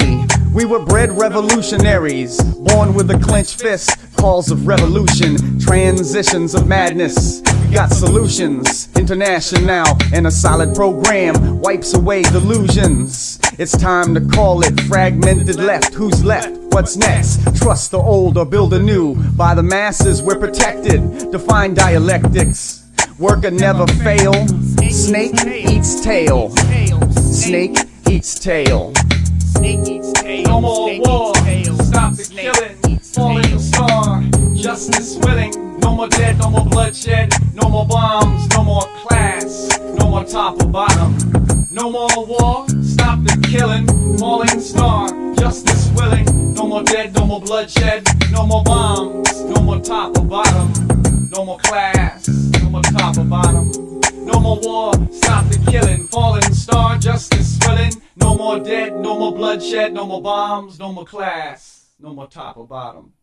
We 0.51 0.65
were 0.65 0.79
bred 0.79 1.11
revolutionaries, 1.11 2.41
born 2.41 2.95
with 2.95 3.11
a 3.11 3.19
clenched 3.19 3.61
fist, 3.61 3.91
calls 4.17 4.49
of 4.49 4.65
revolution, 4.65 5.59
transitions 5.59 6.55
of 6.55 6.67
madness. 6.67 7.41
We 7.67 7.75
got 7.75 7.91
solutions, 7.91 8.89
international, 8.97 9.85
and 10.11 10.25
a 10.25 10.31
solid 10.31 10.73
program 10.75 11.59
wipes 11.59 11.93
away 11.93 12.23
delusions. 12.23 13.39
It's 13.59 13.77
time 13.77 14.15
to 14.15 14.21
call 14.21 14.63
it 14.63 14.79
fragmented 14.81 15.57
left. 15.57 15.93
Who's 15.93 16.23
left? 16.23 16.57
What's 16.71 16.97
next? 16.97 17.55
Trust 17.55 17.91
the 17.91 17.99
old 17.99 18.35
or 18.35 18.45
build 18.45 18.73
a 18.73 18.79
new. 18.79 19.15
By 19.33 19.53
the 19.53 19.63
masses, 19.63 20.23
we're 20.23 20.39
protected. 20.39 21.31
Define 21.31 21.75
dialectics. 21.75 22.87
Worker 23.19 23.51
never 23.51 23.85
fail. 23.85 24.33
Snake 24.89 25.45
eats 25.45 26.01
tail. 26.01 26.49
Snake 27.11 27.77
eats 28.09 28.39
tail. 28.39 28.93
No 30.59 30.67
more 30.67 30.99
war. 30.99 31.35
Stop 31.85 32.15
the 32.15 32.27
killing. 32.35 32.99
Falling 32.99 33.59
star. 33.59 34.21
Justice 34.55 35.15
willing. 35.23 35.79
No 35.79 35.95
more 35.95 36.09
dead. 36.09 36.37
No 36.37 36.49
more 36.49 36.65
bloodshed. 36.65 37.33
No 37.53 37.69
more 37.69 37.87
bombs. 37.87 38.49
No 38.49 38.65
more 38.65 38.83
class. 39.07 39.69
No 39.97 40.09
more 40.09 40.25
top 40.25 40.61
or 40.61 40.67
bottom. 40.67 41.15
No 41.71 41.89
more 41.89 42.09
war. 42.25 42.67
Stop 42.83 43.23
the 43.23 43.39
killing. 43.47 43.87
Falling 44.17 44.59
star. 44.59 45.07
Justice 45.35 45.91
willing. 45.95 46.25
No 46.55 46.67
more 46.67 46.83
dead. 46.83 47.13
No 47.13 47.25
more 47.25 47.39
bloodshed. 47.39 48.05
No 48.29 48.45
more 48.45 48.61
bombs. 48.61 49.41
No 49.43 49.61
more 49.61 49.79
top 49.79 50.17
or 50.17 50.25
bottom. 50.25 51.29
No 51.31 51.45
more 51.45 51.59
class. 51.59 52.27
No 52.61 52.69
more 52.69 52.81
top 52.81 53.17
or 53.17 53.23
bottom. 53.23 53.71
No 54.25 54.41
more 54.41 54.59
war, 54.61 54.93
stop 55.11 55.45
the 55.45 55.71
killing. 55.71 56.05
Falling 56.07 56.53
star, 56.53 56.97
justice 56.97 57.57
willing. 57.65 57.93
No 58.19 58.35
more 58.35 58.59
dead, 58.59 58.99
no 58.99 59.17
more 59.17 59.33
bloodshed, 59.33 59.93
no 59.93 60.05
more 60.05 60.21
bombs, 60.21 60.79
no 60.79 60.91
more 60.91 61.05
class, 61.05 61.89
no 61.99 62.13
more 62.13 62.27
top 62.27 62.57
or 62.57 62.67
bottom. 62.67 63.13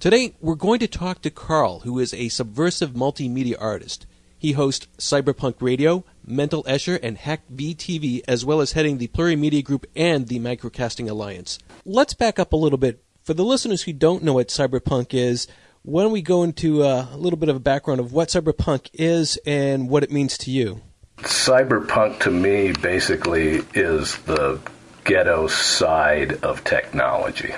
Today, 0.00 0.36
we're 0.40 0.54
going 0.54 0.78
to 0.78 0.86
talk 0.86 1.22
to 1.22 1.30
Carl, 1.30 1.80
who 1.80 1.98
is 1.98 2.14
a 2.14 2.28
subversive 2.28 2.90
multimedia 2.92 3.56
artist. 3.58 4.06
He 4.38 4.52
hosts 4.52 4.86
Cyberpunk 4.98 5.56
Radio, 5.60 6.04
Mental 6.24 6.62
Escher, 6.64 7.00
and 7.02 7.18
Hack 7.18 7.42
VTV, 7.52 8.22
as 8.28 8.44
well 8.44 8.60
as 8.60 8.72
heading 8.72 8.98
the 8.98 9.08
Plurimedia 9.08 9.64
Group 9.64 9.86
and 9.96 10.28
the 10.28 10.38
Microcasting 10.38 11.10
Alliance. 11.10 11.58
Let's 11.84 12.14
back 12.14 12.38
up 12.38 12.52
a 12.52 12.56
little 12.56 12.78
bit 12.78 13.02
For 13.28 13.34
the 13.34 13.44
listeners 13.44 13.82
who 13.82 13.92
don't 13.92 14.22
know 14.22 14.32
what 14.32 14.48
cyberpunk 14.48 15.12
is, 15.12 15.46
why 15.88 16.02
don't 16.02 16.12
we 16.12 16.20
go 16.20 16.42
into 16.42 16.82
uh, 16.82 17.06
a 17.10 17.16
little 17.16 17.38
bit 17.38 17.48
of 17.48 17.56
a 17.56 17.60
background 17.60 17.98
of 17.98 18.12
what 18.12 18.28
cyberpunk 18.28 18.90
is 18.92 19.38
and 19.46 19.88
what 19.88 20.02
it 20.02 20.10
means 20.10 20.36
to 20.36 20.50
you? 20.50 20.82
Cyberpunk 21.20 22.20
to 22.20 22.30
me 22.30 22.72
basically 22.72 23.62
is 23.72 24.18
the 24.18 24.60
ghetto 25.04 25.46
side 25.46 26.44
of 26.44 26.62
technology 26.62 27.54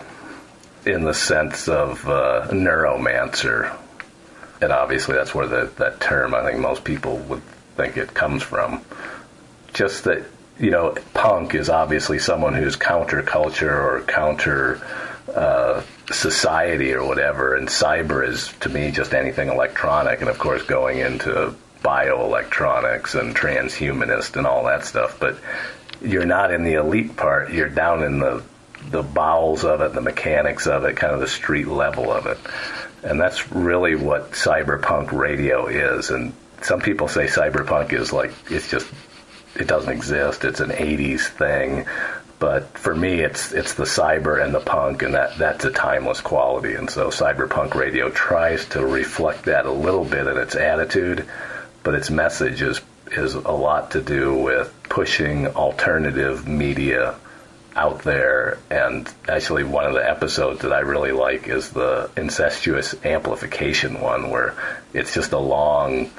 in 0.86 1.02
the 1.02 1.12
sense 1.12 1.66
of 1.66 2.08
uh, 2.08 2.46
neuromancer. 2.52 3.76
And 4.62 4.70
obviously, 4.70 5.16
that's 5.16 5.34
where 5.34 5.48
the, 5.48 5.72
that 5.78 6.00
term, 6.00 6.32
I 6.32 6.44
think 6.44 6.60
most 6.60 6.84
people 6.84 7.18
would 7.18 7.42
think 7.76 7.96
it 7.96 8.14
comes 8.14 8.44
from. 8.44 8.80
Just 9.72 10.04
that, 10.04 10.22
you 10.56 10.70
know, 10.70 10.94
punk 11.14 11.56
is 11.56 11.68
obviously 11.68 12.20
someone 12.20 12.54
who's 12.54 12.76
counterculture 12.76 13.72
or 13.72 14.04
counter 14.06 14.80
uh, 15.34 15.82
society 16.10 16.92
or 16.92 17.06
whatever, 17.06 17.54
and 17.54 17.68
cyber 17.68 18.26
is, 18.26 18.52
to 18.60 18.68
me, 18.68 18.90
just 18.90 19.14
anything 19.14 19.48
electronic. 19.48 20.20
And 20.20 20.28
of 20.28 20.38
course, 20.38 20.62
going 20.62 20.98
into 20.98 21.54
bioelectronics 21.82 23.18
and 23.18 23.34
transhumanist 23.34 24.36
and 24.36 24.46
all 24.46 24.64
that 24.64 24.84
stuff. 24.84 25.18
But 25.18 25.38
you're 26.02 26.26
not 26.26 26.52
in 26.52 26.64
the 26.64 26.74
elite 26.74 27.16
part. 27.16 27.52
You're 27.52 27.68
down 27.68 28.02
in 28.02 28.18
the 28.18 28.42
the 28.90 29.02
bowels 29.02 29.64
of 29.64 29.82
it, 29.82 29.92
the 29.92 30.00
mechanics 30.00 30.66
of 30.66 30.84
it, 30.84 30.96
kind 30.96 31.12
of 31.12 31.20
the 31.20 31.28
street 31.28 31.68
level 31.68 32.10
of 32.10 32.26
it. 32.26 32.38
And 33.02 33.20
that's 33.20 33.52
really 33.52 33.94
what 33.94 34.32
cyberpunk 34.32 35.12
radio 35.12 35.66
is. 35.66 36.10
And 36.10 36.32
some 36.62 36.80
people 36.80 37.08
say 37.08 37.26
cyberpunk 37.26 37.92
is 37.92 38.12
like 38.12 38.32
it's 38.50 38.70
just 38.70 38.90
it 39.54 39.66
doesn't 39.66 39.92
exist. 39.92 40.44
It's 40.44 40.60
an 40.60 40.70
80s 40.70 41.26
thing. 41.28 41.86
But 42.40 42.78
for 42.78 42.94
me, 42.94 43.20
it's 43.20 43.52
it's 43.52 43.74
the 43.74 43.84
cyber 43.84 44.42
and 44.42 44.54
the 44.54 44.60
punk, 44.60 45.02
and 45.02 45.12
that 45.12 45.36
that's 45.36 45.66
a 45.66 45.70
timeless 45.70 46.22
quality. 46.22 46.74
And 46.74 46.88
so, 46.90 47.10
cyberpunk 47.10 47.74
radio 47.74 48.08
tries 48.10 48.64
to 48.70 48.84
reflect 48.84 49.44
that 49.44 49.66
a 49.66 49.70
little 49.70 50.06
bit 50.06 50.26
in 50.26 50.38
its 50.38 50.56
attitude, 50.56 51.26
but 51.82 51.94
its 51.94 52.10
message 52.10 52.62
is 52.62 52.80
is 53.12 53.34
a 53.34 53.50
lot 53.50 53.90
to 53.90 54.00
do 54.00 54.34
with 54.34 54.74
pushing 54.84 55.48
alternative 55.48 56.48
media 56.48 57.14
out 57.76 58.00
there. 58.04 58.56
And 58.70 59.06
actually, 59.28 59.64
one 59.64 59.84
of 59.84 59.92
the 59.92 60.08
episodes 60.08 60.62
that 60.62 60.72
I 60.72 60.80
really 60.80 61.12
like 61.12 61.46
is 61.46 61.68
the 61.68 62.10
incestuous 62.16 62.94
amplification 63.04 64.00
one, 64.00 64.30
where 64.30 64.54
it's 64.94 65.12
just 65.12 65.32
a 65.32 65.38
long 65.38 66.10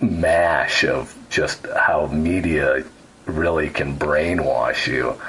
mash 0.00 0.84
of 0.84 1.14
just 1.28 1.66
how 1.66 2.06
media 2.06 2.84
really 3.26 3.68
can 3.68 3.98
brainwash 3.98 4.86
you 4.86 5.20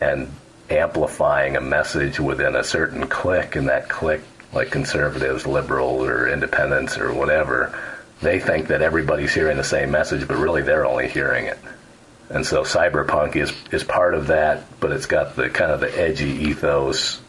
and 0.00 0.30
amplifying 0.70 1.56
a 1.56 1.60
message 1.60 2.20
within 2.20 2.54
a 2.54 2.64
certain 2.64 3.06
clique, 3.06 3.56
and 3.56 3.68
that 3.68 3.88
clique, 3.88 4.20
like 4.52 4.70
conservatives, 4.70 5.46
liberals, 5.46 6.06
or 6.06 6.28
independents, 6.28 6.98
or 6.98 7.12
whatever, 7.12 7.78
they 8.20 8.38
think 8.38 8.68
that 8.68 8.82
everybody's 8.82 9.32
hearing 9.32 9.56
the 9.56 9.64
same 9.64 9.90
message, 9.90 10.26
but 10.26 10.36
really 10.36 10.62
they're 10.62 10.86
only 10.86 11.08
hearing 11.08 11.46
it. 11.46 11.58
And 12.30 12.44
so 12.44 12.62
cyberpunk 12.62 13.36
is 13.36 13.52
is 13.72 13.84
part 13.84 14.14
of 14.14 14.26
that, 14.26 14.64
but 14.80 14.92
it's 14.92 15.06
got 15.06 15.36
the 15.36 15.48
kind 15.48 15.72
of 15.72 15.80
the 15.80 15.98
edgy 15.98 16.28
ethos 16.28 17.20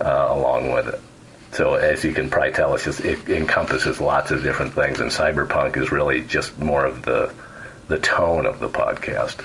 uh, 0.00 0.28
along 0.30 0.72
with 0.72 0.88
it. 0.88 1.00
So 1.52 1.74
as 1.74 2.04
you 2.04 2.12
can 2.12 2.30
probably 2.30 2.52
tell, 2.52 2.76
just 2.76 3.00
it 3.00 3.28
encompasses 3.28 4.00
lots 4.00 4.30
of 4.30 4.44
different 4.44 4.74
things, 4.74 5.00
and 5.00 5.10
cyberpunk 5.10 5.76
is 5.76 5.90
really 5.90 6.20
just 6.22 6.56
more 6.58 6.84
of 6.84 7.02
the 7.02 7.34
the 7.88 7.98
tone 7.98 8.46
of 8.46 8.60
the 8.60 8.68
podcast. 8.68 9.44